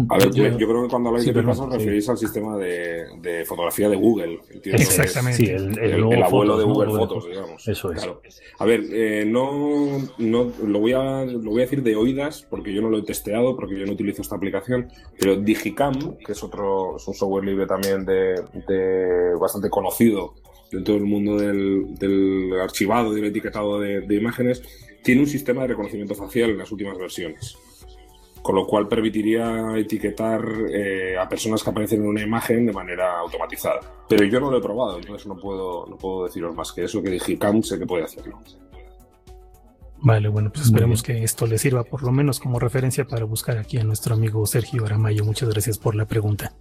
[0.10, 1.64] A ver, Yo- creo que cuando habláis Sí, de os sí.
[1.72, 4.40] referís al sistema de, de fotografía de Google.
[4.52, 5.38] entiendo es- Exactamente.
[5.46, 6.74] Sí, el, el el, nuevo el abuelo Fotos, de ¿no?
[6.74, 7.68] Google Google Fotos, digamos.
[7.68, 7.98] Eso es.
[8.04, 8.22] Claro.
[8.60, 12.74] A ver, eh, no, no lo voy a lo voy a decir de oídas porque
[12.74, 14.88] yo no lo he testeado, porque yo no utilizo esta aplicación,
[15.20, 18.36] pero Digicam, que es otro es un software libre también de,
[18.68, 20.34] de bastante conocido
[20.72, 24.62] en todo el mundo del, del archivado y del etiquetado de, de imágenes,
[25.04, 27.58] tiene un sistema de reconocimiento facial en las últimas versiones.
[28.42, 30.42] Con lo cual permitiría etiquetar
[30.74, 33.80] eh, a personas que aparecen en una imagen de manera automatizada.
[34.08, 37.02] Pero yo no lo he probado, entonces no puedo, no puedo deciros más que eso,
[37.04, 38.40] que Digicam sé que puede hacerlo.
[40.02, 43.58] Vale, bueno, pues esperemos que esto le sirva por lo menos como referencia para buscar
[43.58, 45.26] aquí a nuestro amigo Sergio Aramayo.
[45.26, 46.54] Muchas gracias por la pregunta.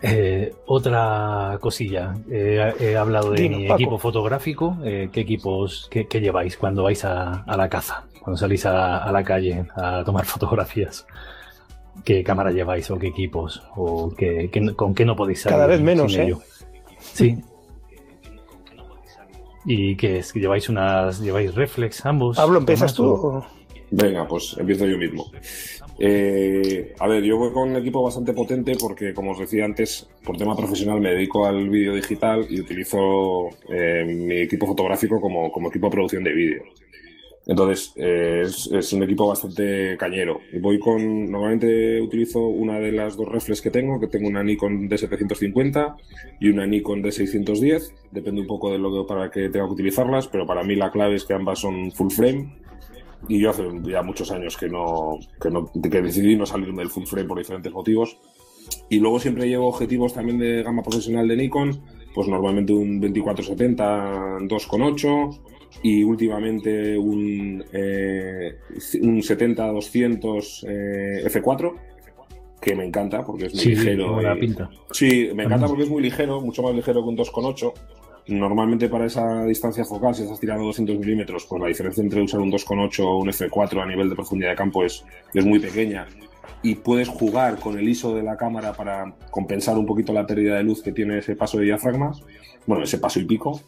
[0.00, 2.14] Eh, otra cosilla.
[2.30, 3.80] Eh, he hablado de Dino, mi Paco.
[3.80, 4.76] equipo fotográfico.
[4.84, 8.04] Eh, ¿Qué equipos qué, qué lleváis cuando vais a, a la caza?
[8.28, 11.06] Cuando salís a, a la calle a tomar fotografías.
[12.04, 13.62] ¿Qué cámara lleváis o qué equipos?
[13.74, 15.54] ¿O qué, qué- con qué no podéis salir?
[15.54, 16.24] Cada vez menos, ¿eh?
[16.24, 16.40] ello?
[17.00, 17.38] Sí.
[19.64, 20.34] ¿Y qué es?
[20.34, 22.36] ¿Lleváis unas lleváis reflex ambos?
[22.36, 23.04] Pablo, ¿empiezas tú?
[23.06, 23.46] o- o-
[23.92, 25.24] Venga, pues empiezo yo mismo.
[25.98, 30.06] Eh, a ver, yo voy con un equipo bastante potente porque, como os decía antes,
[30.22, 35.50] por tema profesional me dedico al vídeo digital y utilizo eh, mi equipo fotográfico como,
[35.50, 36.62] como equipo de producción de vídeo.
[37.48, 40.42] Entonces, eh, es, un equipo bastante cañero.
[40.60, 44.86] Voy con, normalmente utilizo una de las dos reflex que tengo, que tengo una Nikon
[44.86, 45.96] D750
[46.40, 47.94] y una Nikon D610.
[48.10, 50.92] Depende un poco de lo que para que tenga que utilizarlas, pero para mí la
[50.92, 52.54] clave es que ambas son full frame.
[53.28, 56.90] Y yo hace ya muchos años que no, que no, que decidí no salirme del
[56.90, 58.18] full frame por diferentes motivos.
[58.90, 61.80] Y luego siempre llevo objetivos también de gama profesional de Nikon,
[62.14, 68.58] pues normalmente un 2470 2.8 y últimamente un, eh,
[69.02, 71.74] un 70-200 eh, F4
[72.60, 74.18] que me encanta porque es muy ligero.
[74.38, 74.70] pinta.
[74.90, 77.72] Sí, me encanta porque es muy ligero, mucho más ligero que un 2.8.
[78.28, 82.40] Normalmente para esa distancia focal, si estás tirando 200 milímetros, pues la diferencia entre usar
[82.40, 86.06] un 2.8 o un F4 a nivel de profundidad de campo es, es muy pequeña
[86.62, 90.56] y puedes jugar con el ISO de la cámara para compensar un poquito la pérdida
[90.56, 92.12] de luz que tiene ese paso de diafragma,
[92.66, 93.60] bueno, ese paso y pico,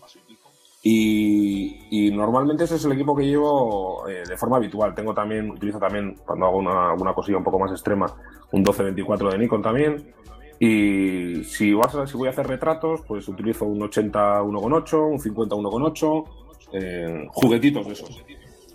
[0.82, 4.94] y, normalmente ese es el equipo que llevo eh, de forma habitual.
[4.94, 8.06] Tengo también, utilizo también, cuando hago una, una cosilla un poco más extrema,
[8.52, 10.14] un 1224 de Nikon también.
[10.58, 15.56] Y si, vas si voy a hacer retratos, pues utilizo un 80 1.8, un 50
[15.56, 16.24] 1.8,
[16.72, 18.24] eh, juguetitos de esos.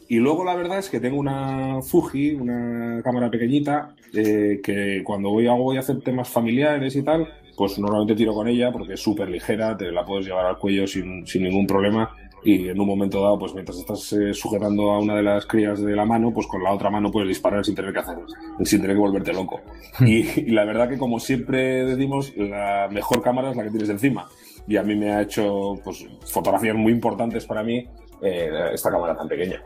[0.07, 5.29] Y luego la verdad es que tengo una Fuji, una cámara pequeñita, eh, que cuando
[5.29, 8.93] voy a, voy a hacer temas familiares y tal, pues normalmente tiro con ella porque
[8.93, 12.79] es súper ligera, te la puedes llevar al cuello sin, sin, ningún problema y en
[12.79, 16.05] un momento dado, pues mientras estás eh, sujetando a una de las crías de la
[16.05, 18.17] mano, pues con la otra mano puedes disparar sin tener que hacer,
[18.63, 19.61] sin tener que volverte loco.
[19.99, 20.07] Hmm.
[20.07, 24.27] y, la verdad que como siempre decimos, la mejor cámara es la que tienes encima.
[24.67, 27.87] Y a mí me ha hecho pues, fotografías muy importantes para mí
[28.21, 29.61] eh, esta cámara tan pequeña.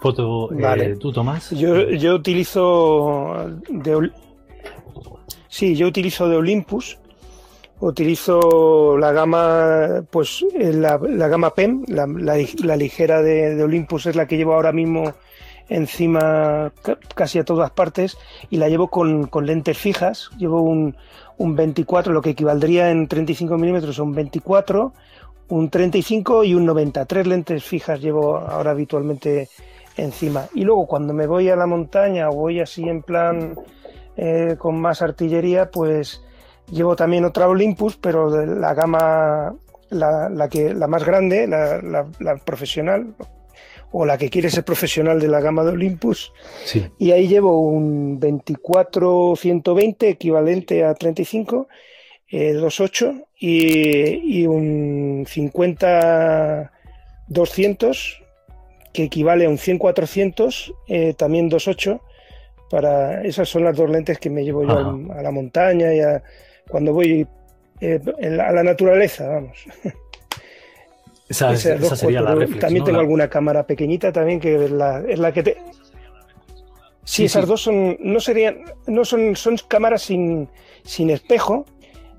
[0.00, 1.50] Foto, eh, ¿tú Tomás?
[1.50, 3.34] Yo, yo utilizo
[3.68, 4.10] de,
[5.56, 6.98] Sí, yo utilizo de Olympus,
[7.80, 14.36] utilizo la gama, pues eh, la, gama PEM, la, ligera de, Olympus es la que
[14.36, 15.14] llevo ahora mismo
[15.70, 16.74] encima
[17.14, 18.18] casi a todas partes
[18.50, 20.94] y la llevo con, lentes fijas, llevo un,
[21.38, 24.92] un 24, lo que equivaldría en 35 milímetros a un 24,
[25.48, 29.48] un 35 y un 90, tres lentes fijas llevo ahora habitualmente
[29.96, 30.48] encima.
[30.54, 33.54] Y luego cuando me voy a la montaña o voy así en plan
[34.16, 36.22] eh, con más artillería, pues
[36.70, 39.54] llevo también otra Olympus, pero de la gama,
[39.90, 43.14] la, que, la más grande, la, profesional,
[43.92, 46.32] o la que quiere ser profesional de la gama de Olympus.
[46.98, 51.68] Y ahí llevo un 24-120 equivalente a 35,
[52.28, 58.22] eh, 2.8 y, y un 50-200
[58.92, 62.00] que equivale a un 100-400, eh, también 2.8
[62.70, 66.00] para esas son las dos lentes que me llevo yo a la montaña y
[66.68, 67.26] cuando voy
[67.80, 69.64] eh, a la naturaleza, vamos.
[71.28, 75.42] Esa, sería la También tengo alguna cámara pequeñita también que es la, es la que
[75.42, 75.56] te.
[77.02, 80.48] Sí, esas dos son no serían no son son cámaras sin
[80.84, 81.66] sin espejo,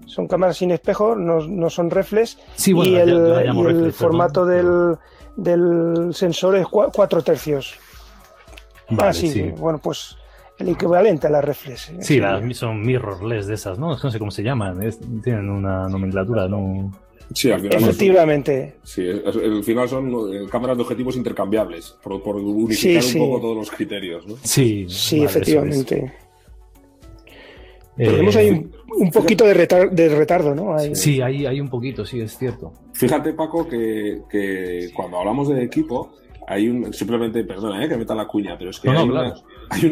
[0.06, 2.38] son cámaras sin espejo, no, no son reflex.
[2.66, 4.98] Y el, formato del,
[5.38, 7.76] del sensor es cuatro tercios.
[8.98, 10.18] ah, sí, bueno, pues
[10.60, 11.92] el equivalente a la reflex.
[12.00, 12.20] Sí,
[12.54, 13.90] son mirrorless de esas, ¿no?
[13.90, 14.80] No sé cómo se llaman,
[15.24, 16.92] tienen una nomenclatura, ¿no?
[17.34, 18.76] Sí, al final Efectivamente.
[18.84, 23.72] sí, al final son eh, cámaras de objetivos intercambiables, por, unificar un poco todos los
[23.72, 24.36] criterios, ¿no?
[24.42, 26.14] Sí, sí, efectivamente.
[27.98, 28.52] Tenemos ahí
[29.00, 30.78] un, poquito de, retardo, ¿no?
[30.94, 32.72] Sí, hay, hay un poquito, sí, es cierto.
[32.94, 36.14] Fíjate, Paco, que, que cuando hablamos de equipo,
[36.48, 36.94] hay un.
[36.94, 37.90] Simplemente, perdona, ¿eh?
[37.90, 39.34] que meta la cuña, pero es que hay, una,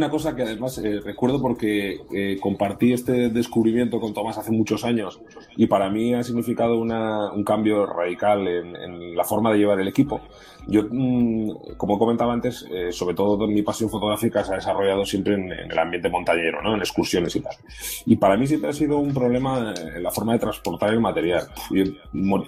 [0.10, 5.20] cosa que además eh, recuerdo porque eh, compartí este descubrimiento con Tomás hace muchos años
[5.58, 9.88] y para mí ha significado una, un cambio radical en, la forma de llevar el
[9.88, 10.22] equipo.
[10.68, 15.36] Yo, mm, como comentaba antes, eh, sobre todo mi pasión fotográfica se ha desarrollado siempre
[15.36, 16.76] en, el ambiente montañero, ¿no?
[16.76, 17.56] en excursiones y tal.
[18.06, 21.48] Y para mí siempre ha sido un problema en la forma de transportar el material.
[21.72, 21.84] Yo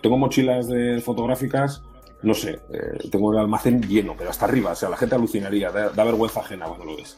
[0.01, 1.83] tengo mochilas de fotográficas
[2.21, 5.71] no sé, eh, tengo el almacén lleno, pero hasta arriba, o sea, la gente alucinaría,
[5.71, 7.17] da, vergüenza ajena cuando lo ves.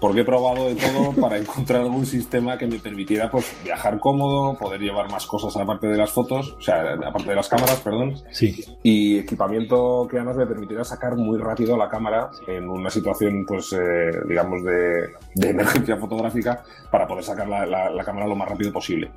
[0.00, 4.56] Porque he probado de todo para encontrar algún sistema que me permitiera pues viajar cómodo,
[4.58, 8.14] poder llevar más cosas aparte de las fotos, o sea, aparte de las cámaras, perdón.
[8.30, 8.64] Sí.
[8.82, 13.72] Y equipamiento que además me permitiera sacar muy rápido la cámara en una situación, pues,
[13.72, 19.10] eh, digamos, de, emergencia fotográfica para poder sacar la cámara lo más rápido posible.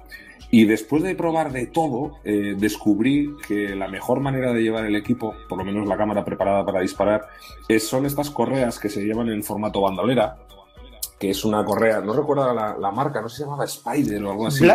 [0.51, 4.95] Y después de probar de todo, eh, descubrí que la mejor manera de llevar el
[4.95, 7.27] equipo, por lo menos la cámara preparada para disparar,
[7.67, 10.37] es, son estas correas que se llevan en formato bandolera,
[11.19, 14.65] que es una correa, no recuerdo la, marca, no se llamaba Spider o algo así.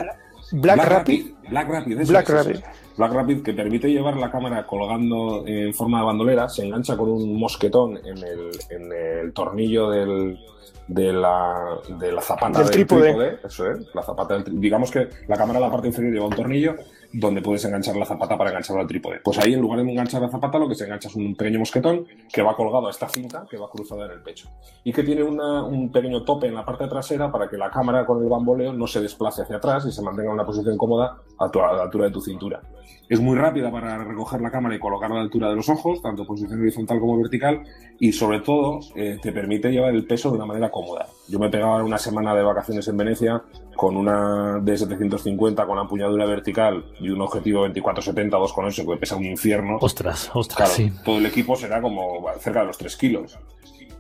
[0.53, 1.27] Black, Rapid.
[1.49, 2.57] Black Rapid, Black Rapid.
[2.97, 7.09] Black Rapid que permite llevar la cámara colgando en forma de bandolera, se engancha con
[7.09, 10.39] un mosquetón en el, en el tornillo del,
[10.87, 13.39] de la, de la zapata del, trípode.
[13.43, 16.37] Eso es, la zapata del, digamos que la cámara en la parte inferior lleva un
[16.37, 16.77] tornillo
[17.15, 19.21] donde puedes enganchar la zapata para engancharlo al trípode.
[19.23, 21.61] Pues ahí en lugar de enganchar la zapata lo que se engancha es un pequeño
[21.61, 24.49] mosquetón que va colgado a esta cinta que va cruzada en el pecho
[24.83, 28.23] y que tiene un pequeño tope en la parte trasera para que la cámara con
[28.23, 31.51] el bamboleo no se desplace hacia atrás y se mantenga en una posición cómoda a,
[31.51, 32.61] tu, a la altura de tu cintura.
[33.09, 36.01] Es muy rápida para recoger la cámara y colocarla a la altura de los ojos,
[36.01, 37.63] tanto en posición horizontal como vertical,
[37.99, 41.07] y sobre todo eh, te permite llevar el peso de una manera cómoda.
[41.29, 43.43] Yo me pegaba una semana de vacaciones en Venecia
[43.77, 49.79] con una D750 con empuñadura vertical y un objetivo 24-70 2,8 que pesa un infierno.
[49.81, 50.93] Ostras, ostras, sí.
[51.05, 53.39] Todo el equipo será como cerca de los 3 kilos.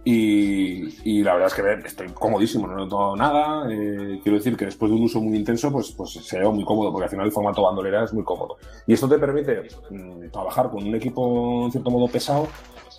[0.06, 3.66] Y, la verdad es que estoy comodísimo, no noto nada.
[3.70, 6.64] Eh, quiero decir que después de un uso muy intenso, pues, pues se ve muy
[6.64, 8.58] cómodo, porque al final el formato bandolera es muy cómodo.
[8.86, 12.48] Y esto te permite mm, trabajar con un equipo en cierto modo pesado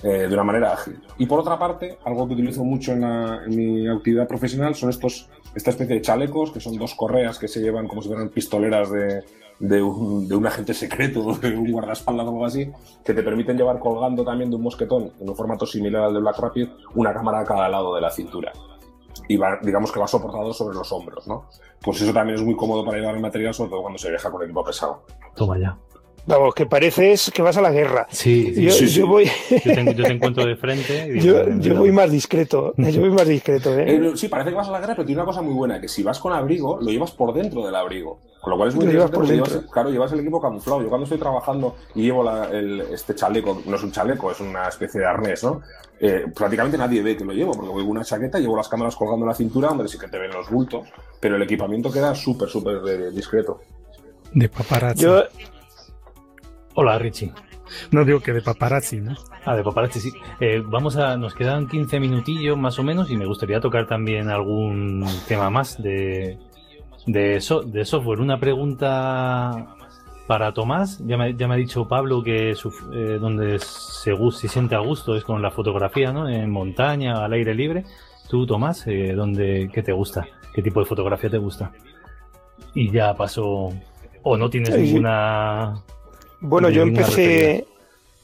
[0.03, 0.99] eh, de una manera ágil.
[1.19, 5.29] Y por otra parte, algo que utilizo mucho en, en, mi actividad profesional son estos,
[5.53, 8.89] esta especie de chalecos, que son dos correas que se llevan como si fueran pistoleras
[8.89, 9.23] de,
[9.59, 12.71] de un, de un agente secreto, de un guardaespaldas o algo así,
[13.03, 16.19] que te permiten llevar colgando también de un mosquetón, en un formato similar al de
[16.19, 18.51] Black Rapid, una cámara a cada lado de la cintura.
[19.27, 21.45] Y va, digamos que va soportado sobre los hombros, ¿no?
[21.81, 24.29] Pues eso también es muy cómodo para llevar el material, sobre todo cuando se viaja
[24.29, 25.03] con equipo pesado.
[25.35, 25.77] Toma ya.
[26.27, 28.07] Vamos, que pareces que vas a la guerra.
[28.09, 29.25] Sí, yo, sí, yo voy.
[29.25, 31.11] Yo te, yo te, encuentro de frente.
[31.13, 32.73] Y yo, yo voy más discreto.
[32.77, 33.85] Yo voy más discreto, ¿eh?
[33.95, 34.11] ¿eh?
[34.15, 36.01] Sí, parece que vas a la guerra, pero tiene una cosa muy buena: que si
[36.01, 38.19] vas con abrigo, lo llevas por dentro del abrigo.
[38.45, 39.33] Con lo cual es muy interesante.
[39.33, 40.83] Llevas, claro, llevas el equipo camuflado.
[40.83, 44.39] Yo cuando estoy trabajando y llevo la, el, este chaleco, no es un chaleco, es
[44.39, 45.61] una especie de arnés, ¿no?
[45.99, 48.95] Eh, prácticamente nadie ve que lo llevo, porque voy con una chaqueta, llevo las cámaras
[48.95, 50.87] colgando en la cintura, donde sí que te ven los bultos,
[51.19, 53.61] pero el equipamiento queda súper, súper eh, discreto.
[54.31, 55.01] De paparazzi.
[55.01, 55.23] Yo,
[56.75, 57.33] Hola, Richie.
[57.89, 59.15] No digo que de paparazzi, ¿no?
[59.43, 60.11] Ah, de paparazzi, sí.
[60.39, 64.29] Eh, vamos a, nos quedan 15 minutillos más o menos y me gustaría tocar también
[64.29, 66.37] algún tema más de,
[67.05, 68.19] de, so, de software.
[68.19, 69.75] Una pregunta
[70.27, 70.99] para Tomás.
[71.05, 74.79] Ya me, ya me ha dicho Pablo que su, eh, donde se, se siente a
[74.79, 76.29] gusto es con la fotografía, ¿no?
[76.29, 77.85] En montaña, al aire libre.
[78.29, 80.27] Tú, Tomás, eh, ¿dónde, ¿qué te gusta?
[80.53, 81.71] ¿Qué tipo de fotografía te gusta?
[82.73, 83.69] Y ya pasó...
[84.27, 85.83] ¿O no tienes ninguna
[86.39, 87.65] bueno, yo empecé.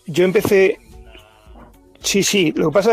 [0.06, 0.78] Yo empecé.
[2.00, 2.54] Sí, sí.
[2.56, 2.92] Lo que pasa.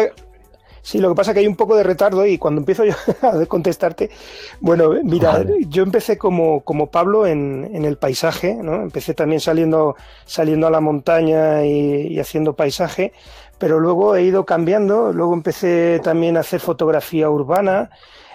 [0.88, 2.94] Sí, lo que pasa es que hay un poco de retardo y cuando empiezo yo
[3.22, 4.08] a contestarte,
[4.58, 8.76] bueno, mira, yo empecé como, como Pablo en, en, el paisaje, ¿no?
[8.76, 13.12] Empecé también saliendo, saliendo a la montaña y, y, haciendo paisaje,
[13.58, 17.90] pero luego he ido cambiando, luego empecé también a hacer fotografía urbana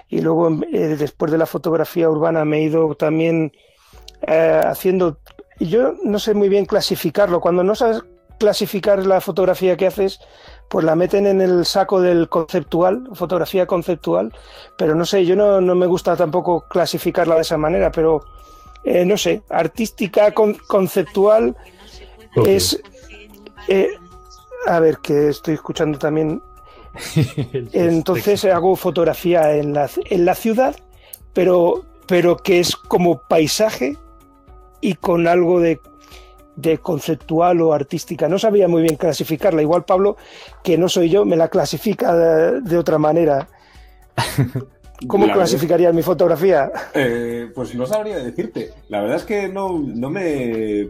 [0.07, 3.51] y luego eh, después de la fotografía urbana me he ido también
[4.27, 5.17] eh, haciendo
[5.59, 7.41] yo no sé muy bien clasificarlo.
[7.41, 8.03] Cuando no sabes
[8.37, 10.19] clasificar la fotografía que haces,
[10.73, 14.33] pues la meten en el saco del conceptual, fotografía conceptual,
[14.75, 18.25] pero no sé, yo no, no me gusta tampoco clasificarla de esa manera, pero
[18.83, 21.55] eh, no sé, artística, con, conceptual,
[22.35, 22.55] okay.
[22.55, 22.81] es...
[23.67, 23.87] Eh,
[24.65, 26.41] a ver, que estoy escuchando también.
[27.71, 30.75] Entonces hago fotografía en la, en la ciudad,
[31.33, 33.95] pero, pero que es como paisaje
[34.81, 35.79] y con algo de,
[36.55, 38.27] de, conceptual o artística.
[38.27, 39.61] No sabía muy bien clasificarla.
[39.61, 40.17] Igual Pablo,
[40.63, 43.47] que no soy yo, me la clasifica de, de otra manera.
[45.07, 46.71] ¿Cómo la clasificarías verdad, mi fotografía?
[46.93, 48.73] Eh, pues no sabría decirte.
[48.89, 50.87] La verdad es que no, no, me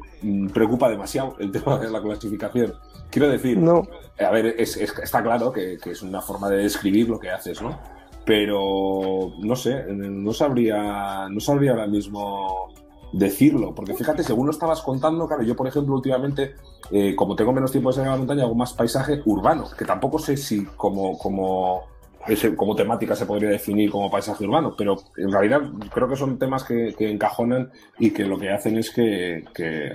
[0.53, 2.73] preocupa demasiado el tema de la clasificación.
[3.09, 3.87] Quiero decir, no.
[4.19, 7.29] a ver, es, es, está claro que, que, es una forma de describir lo que
[7.29, 7.79] haces, ¿no?
[8.25, 12.73] Pero no sé, no sabría, no sabría ahora mismo
[13.13, 16.55] decirlo, porque fíjate, según lo estabas contando, claro, yo por ejemplo últimamente,
[16.91, 19.85] eh, como tengo menos tiempo de salir a la montaña, hago más paisaje urbano, que
[19.85, 21.83] tampoco sé si como, como,
[22.27, 25.61] ese, como temática se podría definir como paisaje urbano, pero en realidad
[25.93, 29.91] creo que son temas que, que encajonan y que lo que hacen es que, que,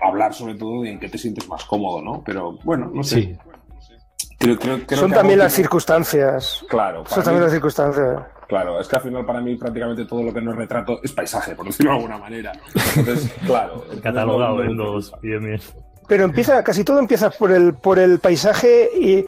[0.00, 2.22] hablar sobre todo de en qué te sientes más cómodo, ¿no?
[2.24, 3.22] Pero bueno, no sé.
[3.22, 3.36] Sí.
[4.38, 6.64] Creo, creo, creo son también las circunstancias.
[6.68, 7.04] Claro.
[7.06, 8.22] Son también las circunstancias.
[8.52, 11.10] Claro, es que al final para mí prácticamente todo lo que no es retrato es
[11.10, 12.52] paisaje, por decirlo de alguna manera.
[12.94, 13.82] Entonces, claro.
[14.02, 15.60] Catalogado no, no, en los bien, bien.
[16.06, 19.24] Pero empieza, casi todo empieza por el, por el paisaje y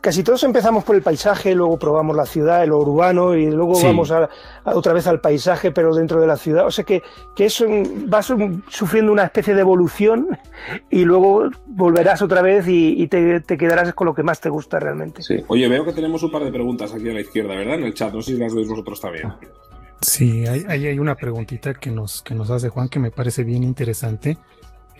[0.00, 3.86] casi todos empezamos por el paisaje, luego probamos la ciudad, lo urbano y luego sí.
[3.86, 4.28] vamos a,
[4.64, 6.66] a, otra vez al paisaje, pero dentro de la ciudad.
[6.66, 7.02] O sea que,
[7.34, 7.66] que eso
[8.06, 8.32] vas
[8.68, 10.38] sufriendo una especie de evolución
[10.90, 14.48] y luego volverás otra vez y, y te, te, quedarás con lo que más te
[14.48, 15.22] gusta realmente.
[15.22, 15.36] Sí.
[15.48, 17.74] Oye, veo que tenemos un par de preguntas aquí a la izquierda, ¿verdad?
[17.74, 19.32] En el chat, no sé si las veis vosotros también.
[20.00, 23.62] Sí, hay, hay una preguntita que nos, que nos hace Juan que me parece bien
[23.62, 24.38] interesante,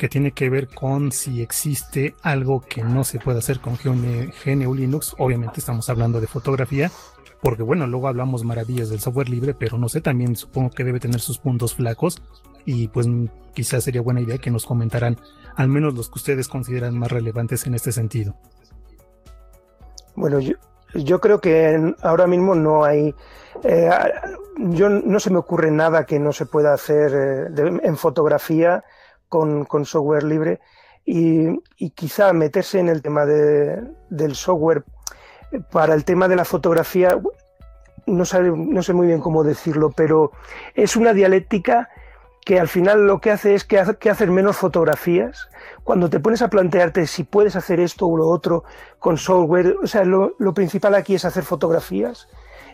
[0.01, 4.75] que tiene que ver con si existe algo que no se puede hacer con GNU
[4.75, 5.15] Linux.
[5.19, 6.91] Obviamente estamos hablando de fotografía,
[7.43, 11.01] porque bueno, luego hablamos maravillas del software libre, pero no sé, también supongo que debe
[11.01, 12.23] tener sus puntos flacos
[12.65, 13.07] y pues
[13.53, 15.19] quizás sería buena idea que nos comentaran
[15.55, 18.37] al menos los que ustedes consideran más relevantes en este sentido.
[20.15, 20.55] Bueno, yo,
[20.95, 23.15] yo creo que ahora mismo no hay,
[23.65, 23.91] eh,
[24.57, 28.83] yo no se me ocurre nada que no se pueda hacer eh, en fotografía
[29.31, 30.61] con, con, software libre
[31.07, 34.85] y, y, quizá meterse en el tema de, del software
[35.73, 37.19] para el tema de la fotografía,
[38.07, 40.33] no, sabe, no sé muy bien cómo decirlo, pero
[40.75, 41.89] es una dialéctica
[42.45, 45.49] que al final lo que hace es que, que hacer menos fotografías.
[45.85, 48.65] Cuando te pones a plantearte si puedes hacer esto o lo otro
[48.99, 52.29] con software, o sea, lo, lo principal aquí es hacer fotografías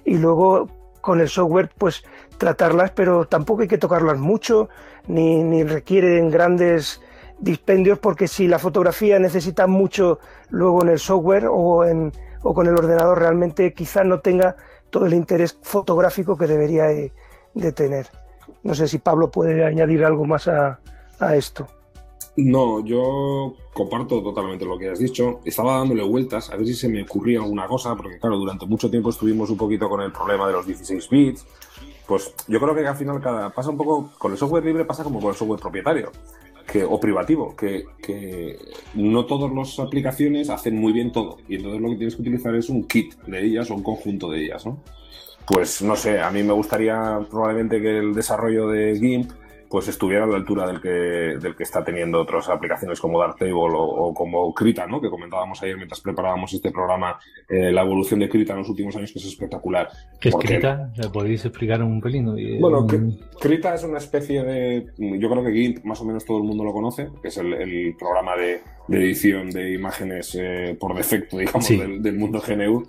[0.05, 0.69] y luego
[1.07, 2.03] con el software pues
[2.37, 4.69] tratarlas, pero tampoco hay que tocarlas mucho,
[5.07, 7.01] ni, ni requieren grandes
[7.39, 10.19] dispendios, porque si la fotografía necesita mucho
[10.51, 12.11] luego en el software o, en,
[12.43, 14.57] o con el ordenador, realmente quizá no tenga
[14.91, 18.09] todo el interés fotográfico que debería de tener.
[18.65, 20.81] No sé si Pablo puede añadir algo más a,
[21.37, 21.69] esto.
[22.37, 25.41] No, yo comparto totalmente lo que has dicho.
[25.45, 28.91] Estaba dándole vueltas a ver si se me ocurría alguna cosa, porque claro, durante mucho
[28.91, 31.47] tiempo estuvimos un poquito con el problema de los 16 bits.
[32.07, 35.03] Pues yo creo que al final cada, pasa un poco con el software libre, pasa
[35.03, 36.13] como con el software propietario
[36.71, 38.59] que, o privativo, que, que
[38.95, 41.39] no todas las aplicaciones hacen muy bien todo.
[41.49, 44.31] Y entonces lo que tienes que utilizar es un kit de ellas o un conjunto
[44.31, 44.79] de ellas, ¿no?
[45.47, 49.31] pues no sé, a mí me gustaría probablemente que el desarrollo de GIMP
[49.77, 53.53] pues estuviera a la altura del que, del que está teniendo otras aplicaciones como Darktable
[53.53, 55.03] o, o como Krita, ¿no?
[55.03, 58.97] que comentábamos ayer mientras preparábamos este programa, eh, la evolución de Krita en los últimos
[58.97, 59.91] años que es espectacular.
[60.19, 60.91] ¿Qué es Krita?
[60.97, 62.59] ¿Le podéis explicar un pelín?
[62.59, 62.87] Bueno,
[63.39, 66.65] Krita es una especie de, yo creo que GIMP más o menos todo el mundo
[66.65, 72.03] lo conoce, que es el, programa de, edición de imágenes eh, por defecto, digamos, del,
[72.03, 72.83] del mundo GNU.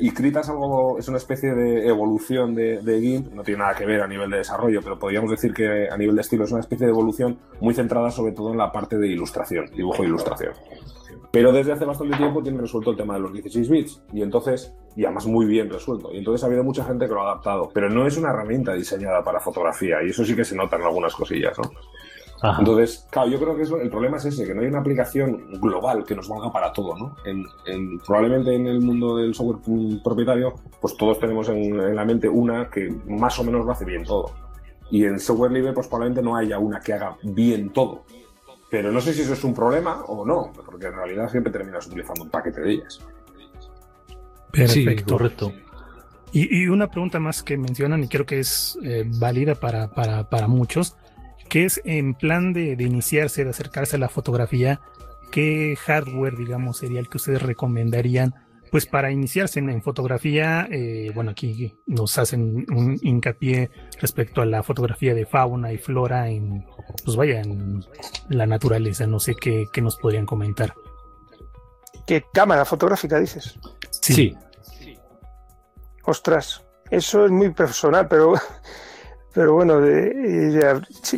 [0.00, 3.86] Y Krita es algo, es una especie de evolución de, GIMP, no tiene nada que
[3.86, 6.60] ver a nivel de desarrollo, pero podríamos decir que a nivel de estilo es una
[6.60, 10.52] especie de evolución muy centrada sobre todo en la parte de ilustración, dibujo e ilustración.
[11.32, 14.74] Pero desde hace bastante tiempo tiene resuelto el tema de los 16 bits y entonces,
[14.96, 16.12] y además muy bien resuelto.
[16.12, 18.74] Y entonces ha habido mucha gente que lo ha adaptado, pero no es una herramienta
[18.74, 21.70] diseñada para fotografía y eso sí que se nota en algunas cosillas, ¿no?
[22.42, 25.60] Entonces, claro, yo creo que eso, el problema es ese, que no hay una aplicación
[25.60, 27.16] global que nos valga para todo, ¿no?
[27.24, 29.58] En, probablemente en el mundo del software
[30.02, 34.04] propietario, pues todos tenemos en, la mente una que más o menos lo hace bien
[34.04, 34.32] todo.
[34.90, 38.04] Y en software libre, pues probablemente no haya una que haga bien todo.
[38.70, 41.86] Pero no sé si eso es un problema o no, porque en realidad siempre terminas
[41.86, 43.00] utilizando un paquete de ellas.
[44.50, 45.12] Perfecto.
[45.12, 45.52] correcto.
[46.32, 50.46] Y, una pregunta más que mencionan y creo que es eh, válida para, para, para
[50.46, 50.96] muchos
[51.50, 54.80] que es en plan de, iniciarse, de acercarse a la fotografía,
[55.32, 58.34] ¿qué hardware, digamos, sería el que ustedes recomendarían?
[58.70, 63.68] Pues para iniciarse en, fotografía, eh, bueno, aquí nos hacen un hincapié
[64.00, 66.64] respecto a la fotografía de fauna y flora en,
[67.04, 67.84] pues vaya, en
[68.28, 70.72] la naturaleza, no sé qué, qué nos podrían comentar.
[72.06, 73.58] ¿Qué cámara fotográfica dices?
[73.90, 74.36] Sí.
[74.62, 74.96] sí.
[76.04, 78.34] Ostras, eso es muy personal, pero
[79.32, 79.80] pero bueno,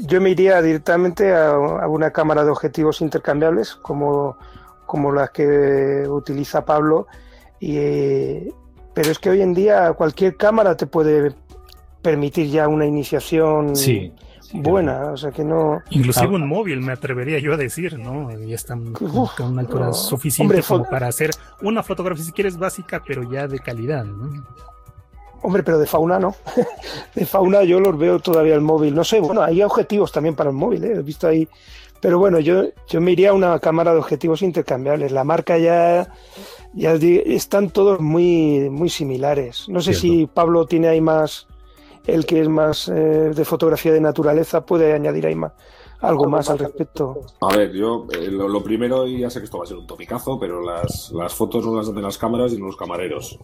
[0.06, 4.36] yo me iría directamente a, una cámara de objetivos intercambiables como,
[4.86, 7.06] como las que utiliza Pablo.
[7.58, 8.50] Y,
[8.94, 11.32] pero es que hoy en día cualquier cámara te puede
[12.02, 13.72] permitir ya una iniciación
[14.52, 15.80] buena, o sea que no...
[15.88, 18.30] Inclusive un móvil, me atrevería yo a decir, ¿no?
[18.40, 21.30] Ya están con una altura suficiente como para hacer
[21.62, 24.44] una fotografía, si quieres, básica, pero ya de calidad, ¿no?
[25.42, 26.34] Hombre, pero de fauna no.
[27.14, 28.94] de fauna yo los veo todavía el móvil.
[28.94, 30.94] No sé, bueno, hay objetivos también para el móvil, ¿eh?
[30.96, 31.48] he visto ahí.
[32.00, 35.12] Pero bueno, yo, yo me iría a una cámara de objetivos intercambiables.
[35.12, 36.12] La marca ya,
[36.74, 39.68] ya están todos muy, muy similares.
[39.68, 41.46] No sé si Pablo tiene ahí más,
[42.06, 45.52] el que es más eh, de fotografía de naturaleza, puede añadir ahí más
[46.02, 47.20] algo más al respecto.
[47.40, 49.86] A ver, yo eh, lo, primero, y ya sé que esto va a ser un
[49.86, 53.38] topicazo, pero las, las fotos no las hacen las cámaras y no los camareros.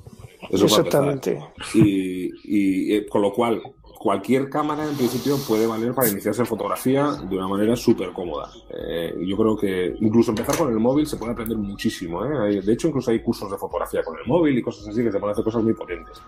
[0.51, 1.41] Exactamente.
[1.75, 3.63] Y, y eh, con lo cual,
[3.99, 8.51] cualquier cámara en principio puede valer para iniciarse en fotografía de una manera súper cómoda.
[8.71, 12.25] Eh, yo creo que incluso empezar con el móvil se puede aprender muchísimo.
[12.25, 12.61] ¿eh?
[12.63, 15.19] De hecho, incluso hay cursos de fotografía con el móvil y cosas así que se
[15.19, 16.23] pueden hacer cosas muy potentes.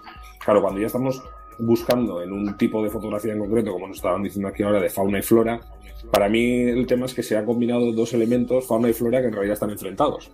[0.44, 1.22] Claro, cuando ya estamos
[1.60, 4.90] buscando en un tipo de fotografía en concreto, como nos estaban diciendo aquí ahora, de
[4.90, 5.60] fauna y flora,
[6.10, 9.28] para mí el tema es que se han combinado dos elementos, fauna y flora, que
[9.28, 10.30] en realidad están enfrentados.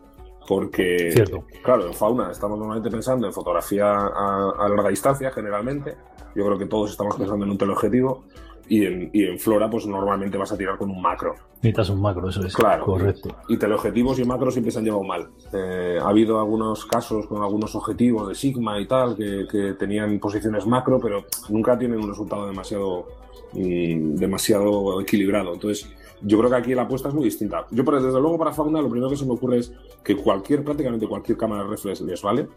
[0.47, 1.25] Porque,
[1.65, 5.97] claro, en fauna estamos normalmente pensando en fotografía a, larga distancia, generalmente,
[6.37, 8.25] Yo creo que todos estamos pensando en un teleobjetivo
[8.69, 11.35] y en, y en Flora, pues normalmente vas a tirar con un macro.
[11.57, 12.55] Necesitas un macro, eso es.
[12.55, 12.85] Claro.
[12.85, 13.29] Correcto.
[13.49, 15.29] Y teleobjetivos y macros siempre se han llevado mal.
[15.53, 20.19] Eh, ha habido algunos casos con algunos objetivos de Sigma y tal que, que tenían
[20.19, 23.07] posiciones macro, pero nunca tienen un resultado demasiado,
[23.53, 25.55] mm, demasiado equilibrado.
[25.55, 25.89] Entonces,
[26.23, 27.67] yo creo que aquí la apuesta es muy distinta.
[27.71, 30.65] Yo, pero desde luego, para fauna, lo primero que se me ocurre es que cualquier,
[30.65, 32.49] prácticamente cualquier cámara reflex les vale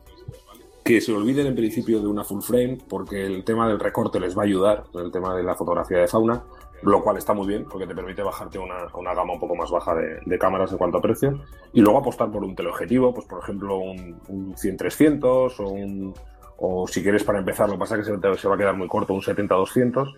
[0.89, 4.35] que se olviden en principio de una full frame, porque el tema del recorte les
[4.35, 6.41] va a ayudar, el tema de la fotografía de fauna,
[6.81, 9.69] lo cual está muy bien, porque te permite bajarte una, una gama un poco más
[9.69, 13.43] baja de, cámaras en cuanto a precio, y luego apostar por un teleobjetivo, pues por
[13.43, 16.15] ejemplo un, un 100-300 o un,
[16.57, 18.87] o si quieres para empezar, lo que pasa es que se va a quedar muy
[18.87, 20.11] corto, un 70-200,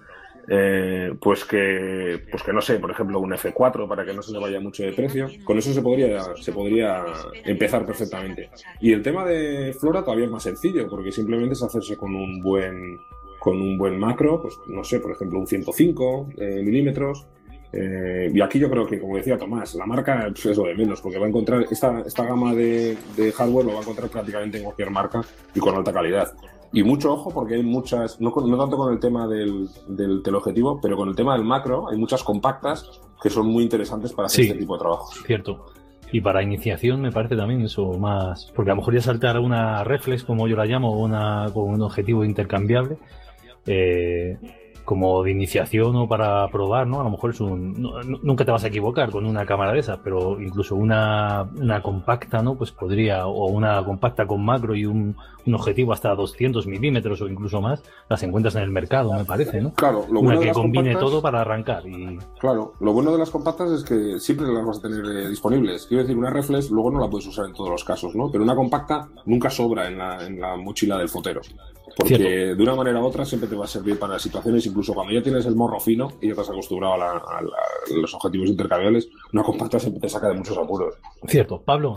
[0.54, 4.34] eh, pues que pues que no sé, por ejemplo, un F4 para que no se
[4.34, 5.30] le vaya mucho de precio.
[5.45, 7.06] Con eso se podría se podría
[7.45, 8.49] empezar perfectamente.
[8.82, 12.41] Y el tema de Flora todavía es más sencillo, porque simplemente es hacerse con un
[12.41, 12.97] buen
[13.39, 17.26] con un buen macro, pues no sé, por ejemplo, un 105 eh, milímetros.
[17.72, 20.76] Eh, y aquí yo creo que, como decía Tomás, la marca pues, es lo de
[20.76, 24.10] menos, porque va a encontrar esta, esta gama de, de hardware lo va a encontrar
[24.10, 25.22] prácticamente en cualquier marca
[25.56, 26.34] y con alta calidad.
[26.74, 30.80] Y mucho ojo porque hay muchas, no, no tanto con el tema del, del teleobjetivo,
[30.82, 34.46] pero con el tema del macro, hay muchas compactas que son muy interesantes para hacer
[34.46, 34.48] Sí.
[34.52, 35.22] este tipo de trabajos.
[35.26, 35.66] Cierto.
[36.14, 38.52] Y para iniciación me parece también eso más.
[38.56, 41.48] Porque a lo mejor ya saltar a una reflex, como yo la llamo, o una,
[41.54, 42.98] con un objetivo intercambiable,
[43.66, 44.38] eh,
[44.86, 47.00] como de iniciación o para probar, ¿no?
[47.02, 47.82] A lo mejor es un.
[47.82, 51.82] no- nunca te vas a equivocar con una cámara de esas, pero incluso una, una
[51.82, 52.56] compacta, ¿no?
[52.56, 55.16] Pues podría, o una compacta con macro y un,
[55.46, 59.62] un objetivo hasta 200 milímetros o incluso más, las encuentras en el mercado, me parece,
[59.62, 59.74] ¿no?
[59.74, 62.18] Claro, lo Una bueno de que las combine compactas- todo para arrancar y.
[62.40, 65.86] Claro, lo bueno de las compactas es que siempre las vas a tener eh, disponibles.
[65.88, 68.30] Quiero decir, una reflex luego no la puedes usar en todos los casos, ¿no?
[68.32, 71.42] Pero una compacta nunca sobra en la, en la mochila del fotero.
[71.98, 72.56] Porque Cierto.
[72.58, 75.22] de una manera u otra siempre te va a servir para situaciones, incluso cuando ya
[75.22, 78.50] tienes el morro fino y ya has acostumbrado a, la- a la- a los objetivos
[78.50, 80.96] intercambiables, una compacta siempre te saca de muchos apuros.
[81.28, 81.96] Cierto, Pablo,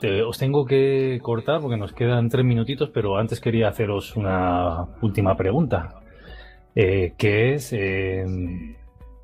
[0.00, 4.86] te- os tengo que cortar porque nos quedan tres minutitos, pero antes quería haceros una
[5.02, 6.00] última pregunta,
[6.74, 8.24] eh, que es eh,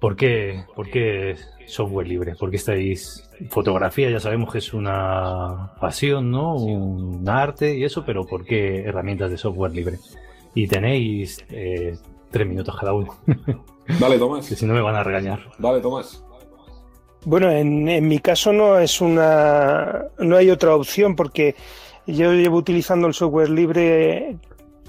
[0.03, 1.37] ¿por, qué, ¿por qué
[1.67, 2.35] software libre?
[2.35, 4.11] ¿Por qué estáis fotografía?
[4.11, 6.57] Ya sabemos que es una pasión, ¿no?
[6.57, 9.99] Un arte y eso, pero ¿por qué herramientas de software libre?
[10.57, 11.97] Y tenéis eh,
[12.33, 13.15] tres minutos cada uno,
[14.01, 14.45] Dale, que Tomás.
[14.47, 15.41] si no me van a regañar.
[15.59, 16.25] Dale, Tomás.
[17.25, 21.55] Bueno, en, en mi caso no es una, no hay otra opción porque
[22.09, 24.37] yo llevo utilizando el software libre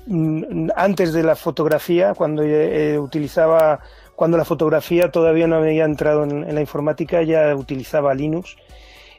[0.07, 3.79] mm, antes de la fotografía, cuando eh, utilizaba,
[4.15, 8.55] cuando la fotografía todavía no había entrado en, la informática, ya utilizaba Linux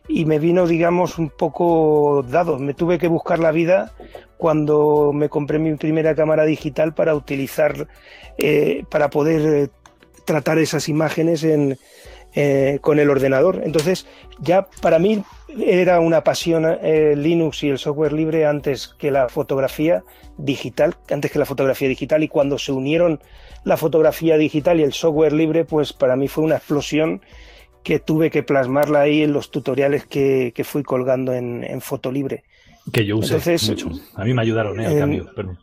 [0.08, 2.58] y me vino, digamos, un poco dado.
[2.58, 3.92] Me tuve que buscar la vida
[4.36, 7.88] cuando me compré mi primera cámara digital para utilizar,
[8.38, 9.68] eh, para poder eh,
[10.24, 11.78] tratar esas imágenes en,
[12.34, 13.62] eh, con el ordenador.
[13.64, 14.06] Entonces,
[14.38, 15.22] ya para mí
[15.58, 20.02] era una pasión eh, Linux y el software libre antes que la fotografía
[20.36, 22.22] digital, antes que la fotografía digital.
[22.22, 23.20] Y cuando se unieron
[23.64, 27.20] la fotografía digital y el software libre, pues para mí fue una explosión
[27.84, 32.42] que tuve que plasmarla ahí en los tutoriales que, que fui colgando en, en Fotolibre.
[32.92, 33.90] Que yo usé Entonces, mucho.
[34.14, 34.86] A mí me ayudaron, ¿eh?
[34.86, 35.56] Al en- cambio, pero...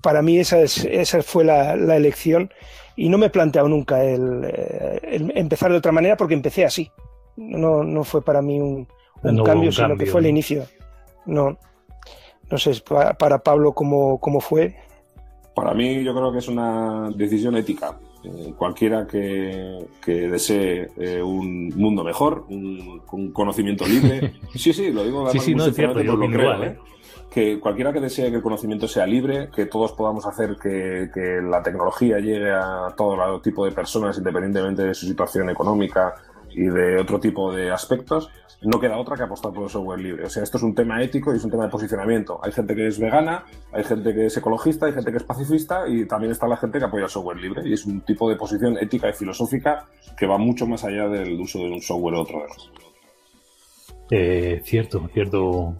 [0.00, 2.52] para mí esa, es, esa fue la, la elección
[2.96, 6.64] y no me he planteado nunca el, eh, el empezar de otra manera porque empecé
[6.64, 6.90] así.
[7.36, 8.86] No, no fue para mí un,
[9.22, 10.64] un No hubo cambio, un sino cambio, que fue el inicio.
[11.26, 11.58] No,
[12.50, 14.76] no sé pa- para Pablo cómo, cómo fue.
[15.54, 17.98] Para mí yo creo que es una decisión ética.
[18.24, 24.32] Eh, cualquiera que, que desee eh, un mundo mejor, un, un conocimiento libre.
[24.54, 26.78] Sí, sí, lo digo Sí, sí, no, es cierto, yo pues lo creo, igual, ¿eh?
[27.34, 31.64] Que cualquiera que desee que el conocimiento sea libre, que todos podamos hacer que, la
[31.64, 36.14] tecnología llegue a todo tipo de personas, independientemente de su situación económica
[36.50, 38.30] y de otro tipo de aspectos,
[38.62, 40.26] no queda otra que apostar por el software libre.
[40.26, 42.38] O sea, esto es un tema ético y es un tema de posicionamiento.
[42.40, 45.88] Hay gente que es vegana, hay gente que es ecologista, hay gente que es pacifista
[45.88, 47.68] y también está la gente que apoya el software libre.
[47.68, 51.38] Y es un tipo de posición ética y filosófica que va mucho más allá del
[51.40, 52.46] uso de un software u otro.
[54.10, 55.74] Eh, cierto, cierto.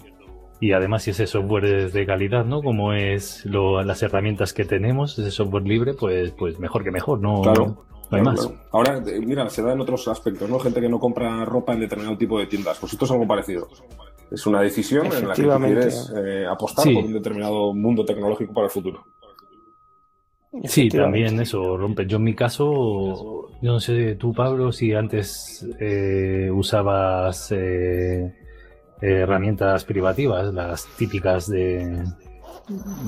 [0.64, 2.62] Y además, si ese software es de calidad, ¿no?
[2.62, 7.20] Como es lo- las herramientas que tenemos, ese software libre, pues, pues mejor que mejor,
[7.20, 7.66] ¿no, Claro.
[7.66, 8.46] no hay Claro, más.
[8.46, 8.60] claro.
[8.72, 10.58] Ahora, eh, mira, se da en otros aspectos, ¿no?
[10.58, 12.78] Gente que no compra ropa en determinado tipo de tiendas.
[12.78, 13.68] Pues esto es algo parecido.
[14.30, 16.94] Es una decisión en la que tú quieres eh, apostar Sí.
[16.94, 19.04] por un determinado mundo tecnológico para el futuro.
[20.64, 22.06] Sí, también eso rompe.
[22.06, 28.32] Yo en mi caso, yo no sé tú, Pablo, si antes eh, usabas eh,
[29.00, 32.04] herramientas privativas, las típicas de,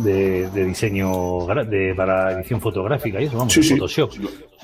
[0.05, 4.13] de, diseño de, para edición fotográfica y eso, vamos, sí, Photoshop.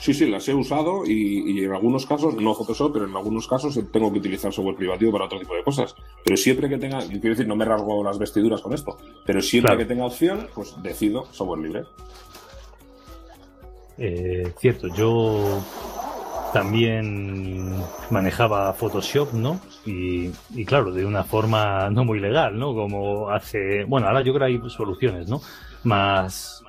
[0.00, 3.78] Sí, sí, las he usado y, en algunos casos, no Photoshop, pero en algunos casos
[3.92, 5.94] tengo que utilizar software privativo para otro tipo de cosas.
[6.24, 9.76] Pero siempre que tenga, quiero decir, no me rasgo las vestiduras con esto, pero siempre
[9.76, 11.84] que tenga opción, pues decido software libre.
[13.98, 15.62] Eh, cierto, yo
[16.52, 17.74] también
[18.10, 19.60] manejaba Photoshop, ¿no?
[19.86, 20.30] Y,
[20.64, 22.74] claro, de una forma no muy legal, ¿no?
[22.74, 25.40] Como hace, bueno, ahora yo creo que hay soluciones, ¿no?
[25.84, 26.62] Más,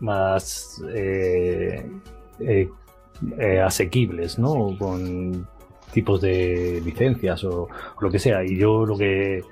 [0.00, 1.90] más eh,
[2.40, 2.68] eh,
[3.38, 4.76] eh, asequibles, ¿no?
[4.78, 5.46] Con
[5.92, 7.68] tipos de licencias o,
[8.00, 8.44] lo que sea.
[8.44, 9.42] Y yo lo que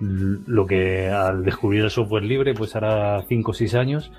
[0.00, 4.12] lo que al descubrir el software libre, pues hará 5 o 6 años,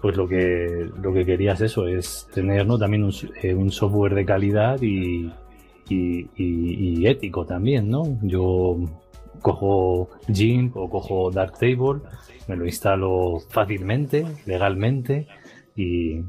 [0.00, 2.78] pues lo que, lo que quería es eso, es tener ¿no?
[2.78, 5.30] también un, eh, un software de calidad y,
[5.88, 8.18] y, ético también, ¿no?
[8.22, 8.78] Yo
[9.42, 12.00] cojo GIMP o cojo Darktable,
[12.46, 15.26] me lo instalo fácilmente, legalmente
[15.74, 16.22] y,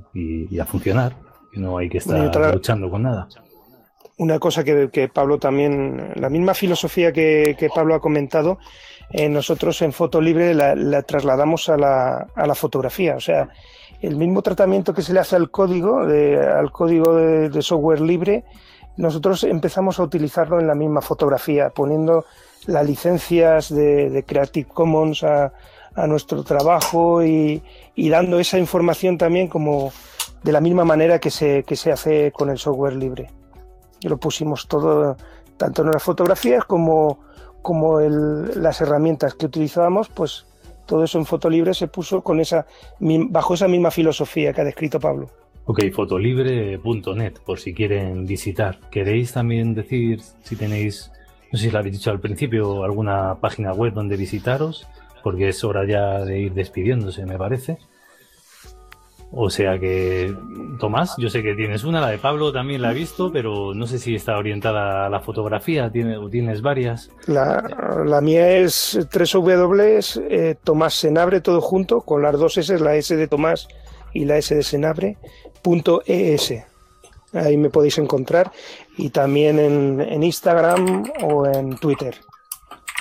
[0.60, 1.16] a funcionar.
[1.54, 3.28] No hay que estar luchando con nada.
[4.22, 8.60] Una cosa que, Pablo también, la misma filosofía que, que Pablo ha comentado,
[9.10, 13.16] eh, nosotros en Foto Libre la, trasladamos a la, a la, fotografía.
[13.16, 13.50] O sea,
[14.00, 18.44] el mismo tratamiento que se le hace al código, de, al código de, software libre,
[18.96, 22.24] nosotros empezamos a utilizarlo en la misma fotografía, poniendo
[22.68, 25.52] las licencias de, Creative Commons a,
[25.96, 27.64] a nuestro trabajo y,
[27.96, 29.92] y, dando esa información también como
[30.44, 33.41] de la misma manera que se, que se hace con el software libre.
[34.02, 35.16] Y lo pusimos todo,
[35.58, 37.20] tanto en las fotografías como
[37.62, 40.46] como el, las herramientas que utilizábamos, pues
[40.86, 42.66] todo eso en Fotolibre se puso con esa,
[43.00, 45.30] bajo esa misma filosofía que ha descrito Pablo.
[45.66, 48.80] Ok, fotolibre.net, por si quieren visitar.
[48.90, 51.12] ¿Queréis también decir si tenéis,
[51.52, 54.88] no sé si lo habéis dicho al principio, alguna página web donde visitaros?
[55.24, 57.78] Porque es hora ya de ir despidiéndose, me parece.
[59.34, 60.36] O sea que,
[60.78, 63.88] Tomás, yo sé que tienes una, la de Pablo también la he visto, pero no
[63.88, 67.10] sé si está orientada a la fotografía, ¿tienes, tienes varias?
[67.28, 72.96] La, la mía es 3W, eh, Tomás Senabre, todo junto, con las dos S, la
[72.96, 73.70] S de Tomás
[74.14, 75.18] y la S de Senabre,
[75.62, 76.66] punto ES.
[77.34, 78.52] Ahí me podéis encontrar.
[78.98, 82.18] Y también en, en Instagram o en Twitter,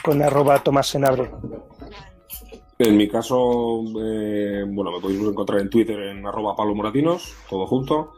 [0.05, 1.29] con arroba Tomás Senabre.
[2.81, 7.67] En mi caso, eh, bueno, me podéis encontrar en Twitter en arroba Pablo Moratinos, todo
[7.67, 8.15] junto.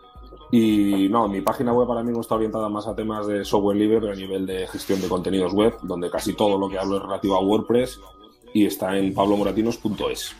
[0.52, 4.08] Y no, mi página web ahora mismo está orientada más a temas de software libre,
[4.08, 7.34] a nivel de gestión de contenidos web, donde casi todo lo que hablo es relativo
[7.34, 7.98] a WordPress
[8.54, 10.36] y está en pablomoratinos.es.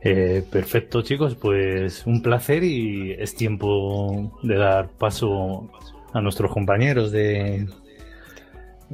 [0.00, 5.70] Eh, perfecto, chicos, pues un placer y es tiempo de dar paso
[6.12, 7.68] a nuestros compañeros de,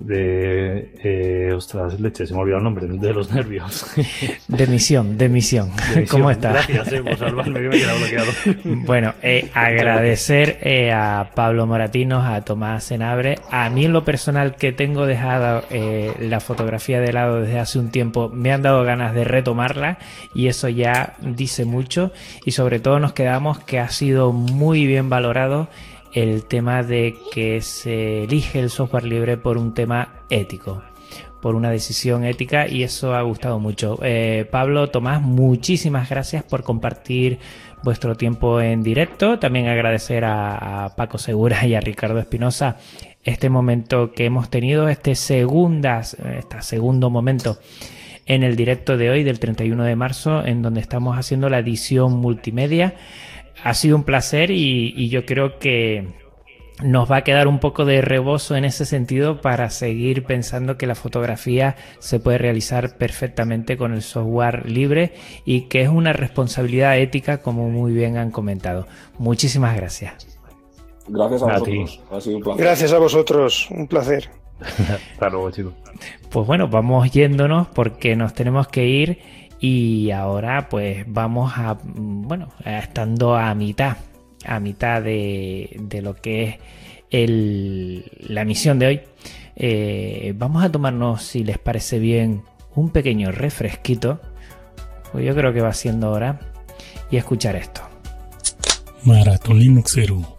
[0.01, 3.87] de eh, ostras leches se me ha olvidado el nombre de los nervios.
[4.49, 5.71] De misión de misión,
[6.11, 8.31] cómo está gracias eh, por salvarme que me he quedado bloqueado.
[8.87, 14.57] Bueno eh, agradecer eh, a Pablo Moratinos a Tomás Senabre a mí en lo personal
[14.57, 18.85] que tengo dejado eh, la fotografía de lado desde hace un tiempo me han dado
[18.85, 19.99] ganas de retomarla
[20.35, 22.13] y eso ya dice mucho
[22.45, 25.69] y sobre todo nos quedamos que ha sido muy bien valorado
[26.13, 30.83] el tema de que se elige el software libre por un tema ético,
[31.41, 33.99] por una decisión ética y eso ha gustado mucho.
[34.03, 37.39] Eh, Pablo, Tomás, muchísimas gracias por compartir
[37.83, 39.39] vuestro tiempo en directo.
[39.39, 42.77] También agradecer a, Paco Segura y a Ricardo Espinosa
[43.25, 47.59] este momento que hemos tenido, este segundas, este segundo momento
[48.27, 52.19] en el directo de hoy, del 31 de marzo, en donde estamos haciendo la edición
[52.19, 52.95] multimedia
[53.65, 56.09] ha sido un placer y, yo creo que
[56.83, 60.87] nos va a quedar un poco de rebozo en ese sentido para seguir pensando que
[60.87, 65.13] la fotografía se puede realizar perfectamente con el software libre
[65.45, 68.87] y que es una responsabilidad ética como muy bien han comentado.
[69.19, 70.39] Muchísimas gracias.
[71.09, 72.01] Gracias a, vosotros.
[72.11, 72.65] Ha sido un placer.
[72.65, 73.69] Gracias a vosotros.
[73.71, 74.31] Un placer.
[74.61, 75.75] Hasta luego, chicos.
[76.31, 79.19] Pues bueno, vamos yéndonos porque nos tenemos que ir
[79.61, 83.97] y ahora pues vamos a, bueno, estando a mitad,
[84.45, 86.57] a mitad de, de lo que es
[87.11, 89.01] el, la misión de hoy,
[89.57, 92.43] eh, vamos a tomarnos, si les parece bien,
[92.75, 94.21] un pequeño refresquito,
[95.13, 96.39] pues yo creo que va siendo hora,
[97.11, 97.83] y escuchar esto.
[99.03, 100.39] Maratón Linuxero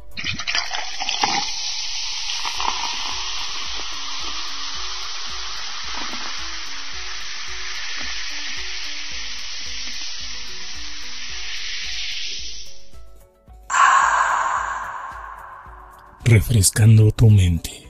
[16.29, 17.88] refrescando tu mente.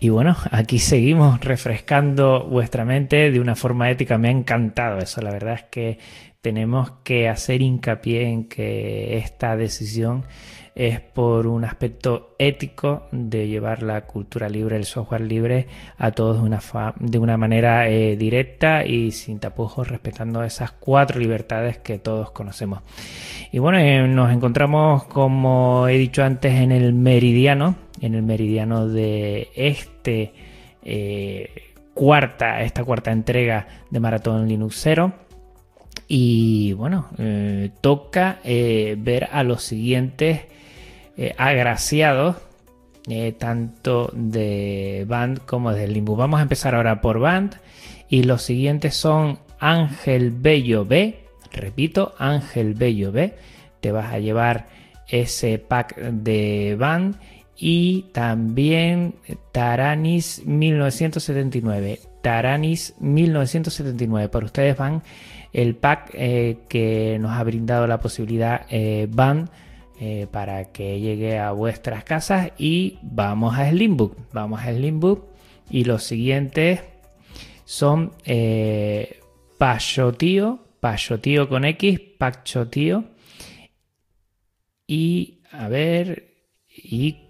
[0.00, 4.18] Y bueno, aquí seguimos refrescando vuestra mente de una forma ética.
[4.18, 5.20] Me ha encantado eso.
[5.20, 5.98] La verdad es que
[6.40, 10.24] tenemos que hacer hincapié en que esta decisión
[10.76, 15.66] es por un aspecto ético de llevar la cultura libre, el software libre
[15.96, 16.60] a todos de una,
[17.00, 22.82] de una manera eh, directa y sin tapujos, respetando esas cuatro libertades que todos conocemos.
[23.50, 28.88] Y bueno, eh, nos encontramos, como he dicho antes, en el meridiano, en el meridiano
[28.88, 30.32] de este
[30.82, 35.12] eh, cuarta, esta cuarta entrega de Maratón Linux 0.
[36.08, 37.08] Y bueno,
[37.80, 40.42] toca ver a los siguientes
[41.18, 42.36] eh, agraciados,
[43.08, 46.14] eh, tanto de Band como de Limbo.
[46.14, 47.54] Vamos a empezar ahora por Band
[48.10, 51.24] y los siguientes son Ángel Bello B.
[51.52, 53.34] Repito, Ángel Bello B.
[53.80, 54.66] Te vas a llevar
[55.08, 57.16] ese pack de Band
[57.58, 59.14] y también
[59.52, 62.00] Taranis 1979.
[62.22, 64.28] Taranis 1979.
[64.28, 65.02] Por ustedes van
[65.52, 69.08] el pack eh, que nos ha brindado la posibilidad eh,
[70.30, 74.16] para que llegue a vuestras casas y vamos a Slimbook.
[74.32, 75.24] Vamos a Slimbook
[75.70, 76.80] y los siguientes
[77.64, 79.20] son eh,
[79.56, 83.04] Pachotío, Pachotío con X, Pachotío
[84.86, 86.34] y a ver,
[86.68, 87.25] y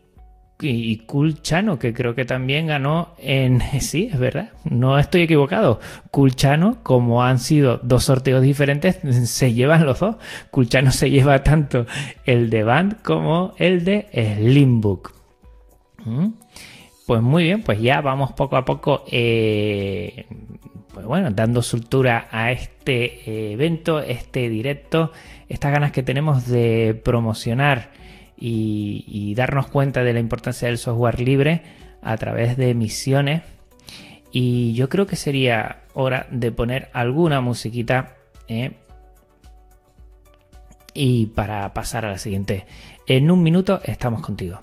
[0.61, 3.61] y Kulchano, que creo que también ganó en...
[3.81, 5.81] Sí, es verdad, no estoy equivocado.
[6.11, 8.97] Kulchano, como han sido dos sorteos diferentes,
[9.31, 10.17] se llevan los dos.
[10.51, 11.87] Kulchano se lleva tanto
[12.25, 15.13] el de Band como el de Slimbook.
[16.05, 16.29] ¿Mm?
[17.07, 20.27] Pues muy bien, pues ya vamos poco a poco, eh,
[20.93, 25.13] pues bueno, dando soltura a este eh, evento, este directo,
[25.49, 27.91] estas ganas que tenemos de promocionar
[28.37, 31.63] y, darnos cuenta de la importancia del software libre
[32.03, 33.43] a través de misiones.
[34.31, 38.17] Y yo creo que sería hora de poner alguna musiquita.
[38.49, 38.73] ¿eh?
[40.93, 42.67] Y para pasar a la siguiente.
[43.07, 44.61] En un minuto estamos contigo.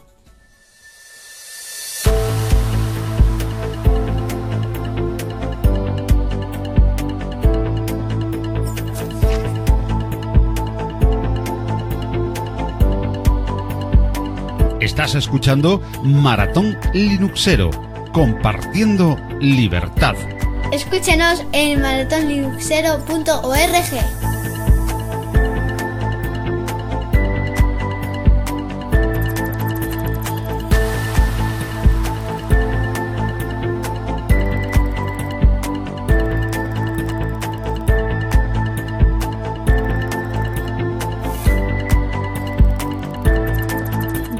[14.93, 17.71] Estás escuchando Maratón Linuxero,
[18.11, 20.13] compartiendo libertad.
[20.71, 24.32] Escúchenos en maratonlinuxero.org.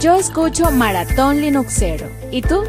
[0.04, 2.10] Yo escucho Maratón Linuxero.
[2.30, 2.62] ¿Y tú?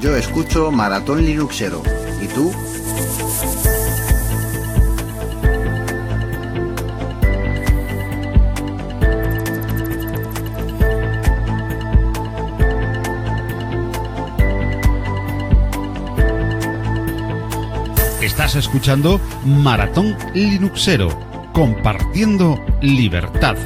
[0.00, 1.82] Yo escucho Maratón Linuxero.
[2.22, 2.52] ¿Y tú?
[18.54, 21.08] Escuchando Maratón Linuxero,
[21.52, 23.56] compartiendo libertad.